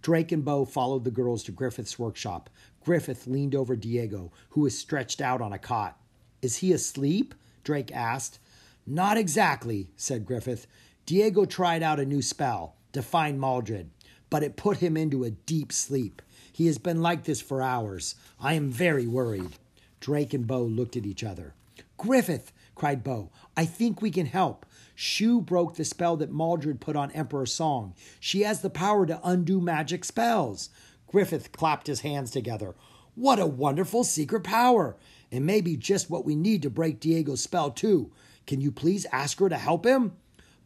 Drake 0.07 0.31
and 0.31 0.45
Bo 0.45 0.65
followed 0.65 1.03
the 1.03 1.11
girls 1.11 1.43
to 1.43 1.51
Griffith's 1.51 1.99
workshop. 1.99 2.49
Griffith 2.85 3.27
leaned 3.27 3.57
over 3.57 3.75
Diego, 3.75 4.31
who 4.51 4.61
was 4.61 4.79
stretched 4.79 5.21
out 5.21 5.41
on 5.41 5.53
a 5.53 5.59
cot. 5.59 5.99
Is 6.41 6.59
he 6.59 6.73
asleep? 6.73 7.35
Drake 7.65 7.91
asked. 7.91 8.39
Not 8.87 9.17
exactly, 9.17 9.89
said 9.97 10.25
Griffith. 10.25 10.69
Diego 11.07 11.45
tried 11.45 11.83
out 11.83 11.99
a 11.99 12.07
new 12.07 12.23
spell, 12.23 12.77
Define 12.93 13.37
Maldred, 13.37 13.91
but 14.31 14.45
it 14.45 14.57
put 14.57 14.77
him 14.77 14.97
into 14.97 15.25
a 15.25 15.31
deep 15.31 15.73
sleep. 15.73 16.23
He 16.53 16.67
has 16.67 16.79
been 16.79 17.03
like 17.03 17.25
this 17.25 17.41
for 17.41 17.61
hours. 17.61 18.15
I 18.39 18.55
am 18.55 18.71
very 18.71 19.09
worried. 19.09 19.59
Drake 19.99 20.33
and 20.33 20.47
Bo 20.47 20.63
looked 20.63 20.97
at 20.97 21.05
each 21.05 21.25
other. 21.25 21.53
Griffith, 21.97 22.53
cried 22.77 23.03
Bo, 23.03 23.31
I 23.57 23.65
think 23.65 24.01
we 24.01 24.13
can 24.13 24.27
help. 24.27 24.67
Shu 24.99 25.43
broke 25.43 25.77
the 25.77 25.85
spell 25.85 26.17
that 26.17 26.33
Maldred 26.33 26.81
put 26.81 26.97
on 26.97 27.13
Emperor 27.13 27.45
Song. 27.45 27.95
She 28.19 28.43
has 28.43 28.63
the 28.63 28.71
power 28.71 29.05
to 29.05 29.21
undo 29.23 29.61
magic 29.61 30.07
spells. 30.07 30.71
Griffith 31.07 31.53
clapped 31.53 31.87
his 31.87 32.01
hands 32.01 32.31
together. 32.31 32.75
What 33.15 33.39
a 33.39 33.47
wonderful 33.47 34.05
secret 34.05 34.43
power! 34.43 34.97
It 35.31 35.41
may 35.41 35.61
be 35.61 35.77
just 35.77 36.09
what 36.09 36.25
we 36.25 36.35
need 36.35 36.63
to 36.63 36.71
break 36.71 36.99
Diego's 36.99 37.43
spell, 37.43 37.71
too. 37.71 38.11
Can 38.47 38.63
you 38.63 38.73
please 38.73 39.07
ask 39.13 39.39
her 39.39 39.51
to 39.51 39.59
help 39.59 39.85
him? 39.85 40.13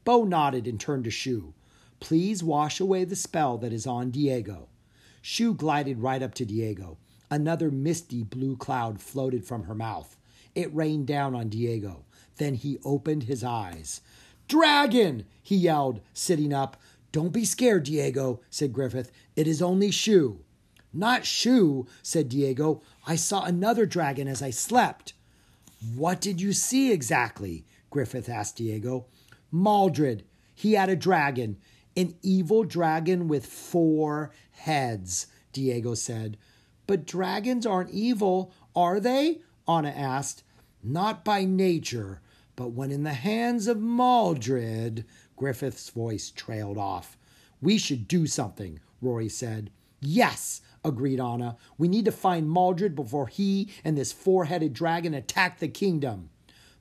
Bo 0.05 0.23
nodded 0.23 0.69
and 0.69 0.79
turned 0.79 1.05
to 1.05 1.11
Shu. 1.11 1.53
Please 1.99 2.43
wash 2.43 2.79
away 2.79 3.05
the 3.05 3.17
spell 3.17 3.59
that 3.59 3.73
is 3.73 3.87
on 3.87 4.11
Diego. 4.11 4.69
Shu 5.21 5.55
glided 5.55 5.99
right 5.99 6.23
up 6.23 6.35
to 6.35 6.45
Diego. 6.45 6.99
Another 7.31 7.71
misty 7.71 8.23
blue 8.23 8.57
cloud 8.57 9.01
floated 9.01 9.45
from 9.45 9.65
her 9.65 9.75
mouth. 9.75 10.17
It 10.55 10.75
rained 10.75 11.07
down 11.07 11.35
on 11.35 11.49
Diego. 11.49 12.05
Then 12.37 12.55
he 12.55 12.79
opened 12.85 13.25
his 13.25 13.45
eyes. 13.45 14.01
Dragon! 14.51 15.27
he 15.45 15.55
yelled, 15.55 16.01
sitting 16.13 16.53
up. 16.53 16.77
Don't 17.13 17.33
be 17.33 17.45
scared, 17.45 17.85
Diego, 17.85 18.41
said 18.51 18.73
Griffith. 18.73 19.13
It 19.37 19.47
is 19.47 19.63
only 19.63 19.93
Shu. 19.93 20.41
Not 20.93 21.25
Shu, 21.25 21.87
said 22.03 22.29
Diego. 22.29 22.83
I 23.07 23.15
saw 23.15 23.45
another 23.45 23.87
dragon 23.87 24.27
as 24.27 24.43
I 24.43 24.51
slept. 24.51 25.13
What 25.95 26.21
did 26.21 26.41
you 26.41 26.53
see 26.53 26.91
exactly? 26.91 27.65
Griffith 27.91 28.29
asked 28.29 28.57
Diego. 28.57 29.07
Maldred. 29.53 30.25
He 30.53 30.73
had 30.73 30.89
a 30.89 30.97
dragon, 30.97 31.57
an 31.97 32.17
evil 32.21 32.65
dragon 32.65 33.29
with 33.29 33.47
four 33.47 34.33
heads, 34.51 35.29
Diego 35.53 35.95
said. 35.95 36.37
But 36.89 37.07
dragons 37.07 37.67
aren't 37.67 37.91
evil, 37.91 38.53
are 38.75 38.99
they? 38.99 39.43
Anna 39.69 39.91
asked. 39.91 40.43
Not 40.83 41.25
by 41.25 41.45
nature, 41.45 42.21
but 42.61 42.73
when 42.73 42.91
in 42.91 43.05
the 43.05 43.15
hands 43.15 43.67
of 43.67 43.79
Maldred, 43.81 45.07
Griffith's 45.35 45.89
voice 45.89 46.31
trailed 46.31 46.77
off. 46.77 47.17
We 47.63 47.79
should 47.79 48.07
do 48.07 48.27
something, 48.27 48.81
Rory 49.01 49.31
said. 49.31 49.71
Yes, 49.99 50.61
agreed 50.85 51.21
Anna. 51.21 51.57
We 51.79 51.89
need 51.89 52.05
to 52.05 52.13
find 52.13 52.51
Maldred 52.51 52.95
before 52.95 53.29
he 53.29 53.71
and 53.83 53.97
this 53.97 54.13
four 54.13 54.45
headed 54.45 54.75
dragon 54.75 55.15
attack 55.15 55.59
the 55.59 55.69
kingdom. 55.69 56.29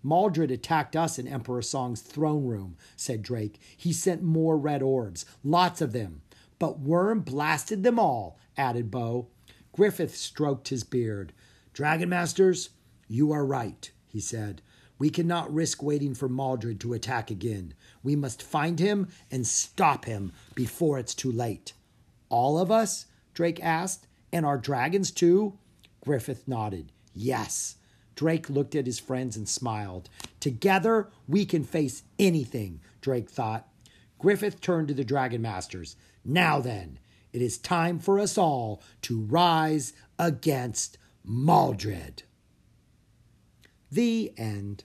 Maldred 0.04 0.52
attacked 0.52 0.98
us 0.98 1.18
in 1.18 1.30
Emperor 1.30 1.62
Song's 1.62 2.02
throne 2.02 2.44
room, 2.44 2.76
said 2.98 3.24
Drake. 3.24 3.58
He 3.78 3.94
sent 3.94 4.22
more 4.22 4.58
red 4.58 4.84
orbs, 4.84 5.26
lots 5.46 5.80
of 5.80 5.94
them. 5.94 6.24
But 6.60 6.82
Worm 6.82 7.22
blasted 7.22 7.84
them 7.84 7.98
all, 7.98 8.38
added 8.58 8.92
Bo. 8.92 9.30
Griffith 9.72 10.18
stroked 10.18 10.68
his 10.68 10.84
beard. 10.84 11.32
Dragon 11.72 12.10
Masters, 12.10 12.72
you 13.08 13.32
are 13.32 13.46
right, 13.46 13.90
he 14.10 14.20
said. 14.20 14.62
We 15.00 15.10
cannot 15.10 15.54
risk 15.54 15.82
waiting 15.82 16.14
for 16.14 16.30
Maldred 16.30 16.80
to 16.82 16.94
attack 16.94 17.32
again. 17.32 17.74
We 18.04 18.16
must 18.16 18.44
find 18.44 18.78
him 18.80 19.08
and 19.32 19.48
stop 19.48 20.06
him 20.06 20.34
before 20.54 21.00
it's 21.00 21.16
too 21.16 21.32
late. 21.32 21.74
All 22.28 22.60
of 22.60 22.70
us? 22.70 23.06
Drake 23.34 23.64
asked. 23.64 24.06
And 24.32 24.46
our 24.46 24.58
dragons 24.58 25.10
too? 25.10 25.58
Griffith 26.02 26.48
nodded. 26.48 26.92
Yes. 27.16 27.78
Drake 28.16 28.50
looked 28.50 28.76
at 28.76 28.86
his 28.86 29.00
friends 29.00 29.38
and 29.38 29.48
smiled. 29.48 30.10
Together, 30.42 31.10
we 31.28 31.46
can 31.46 31.64
face 31.64 32.04
anything, 32.20 32.82
Drake 33.02 33.30
thought. 33.30 33.68
Griffith 34.20 34.60
turned 34.60 34.90
to 34.90 34.94
the 34.94 35.06
Dragon 35.06 35.42
Masters. 35.42 35.96
Now 36.26 36.60
then, 36.60 37.00
it 37.32 37.42
is 37.42 37.58
time 37.58 38.00
for 38.00 38.20
us 38.20 38.38
all 38.38 38.84
to 39.04 39.22
rise 39.22 39.94
against 40.20 40.98
Maldred. 41.26 42.24
The 43.92 44.34
end. 44.38 44.84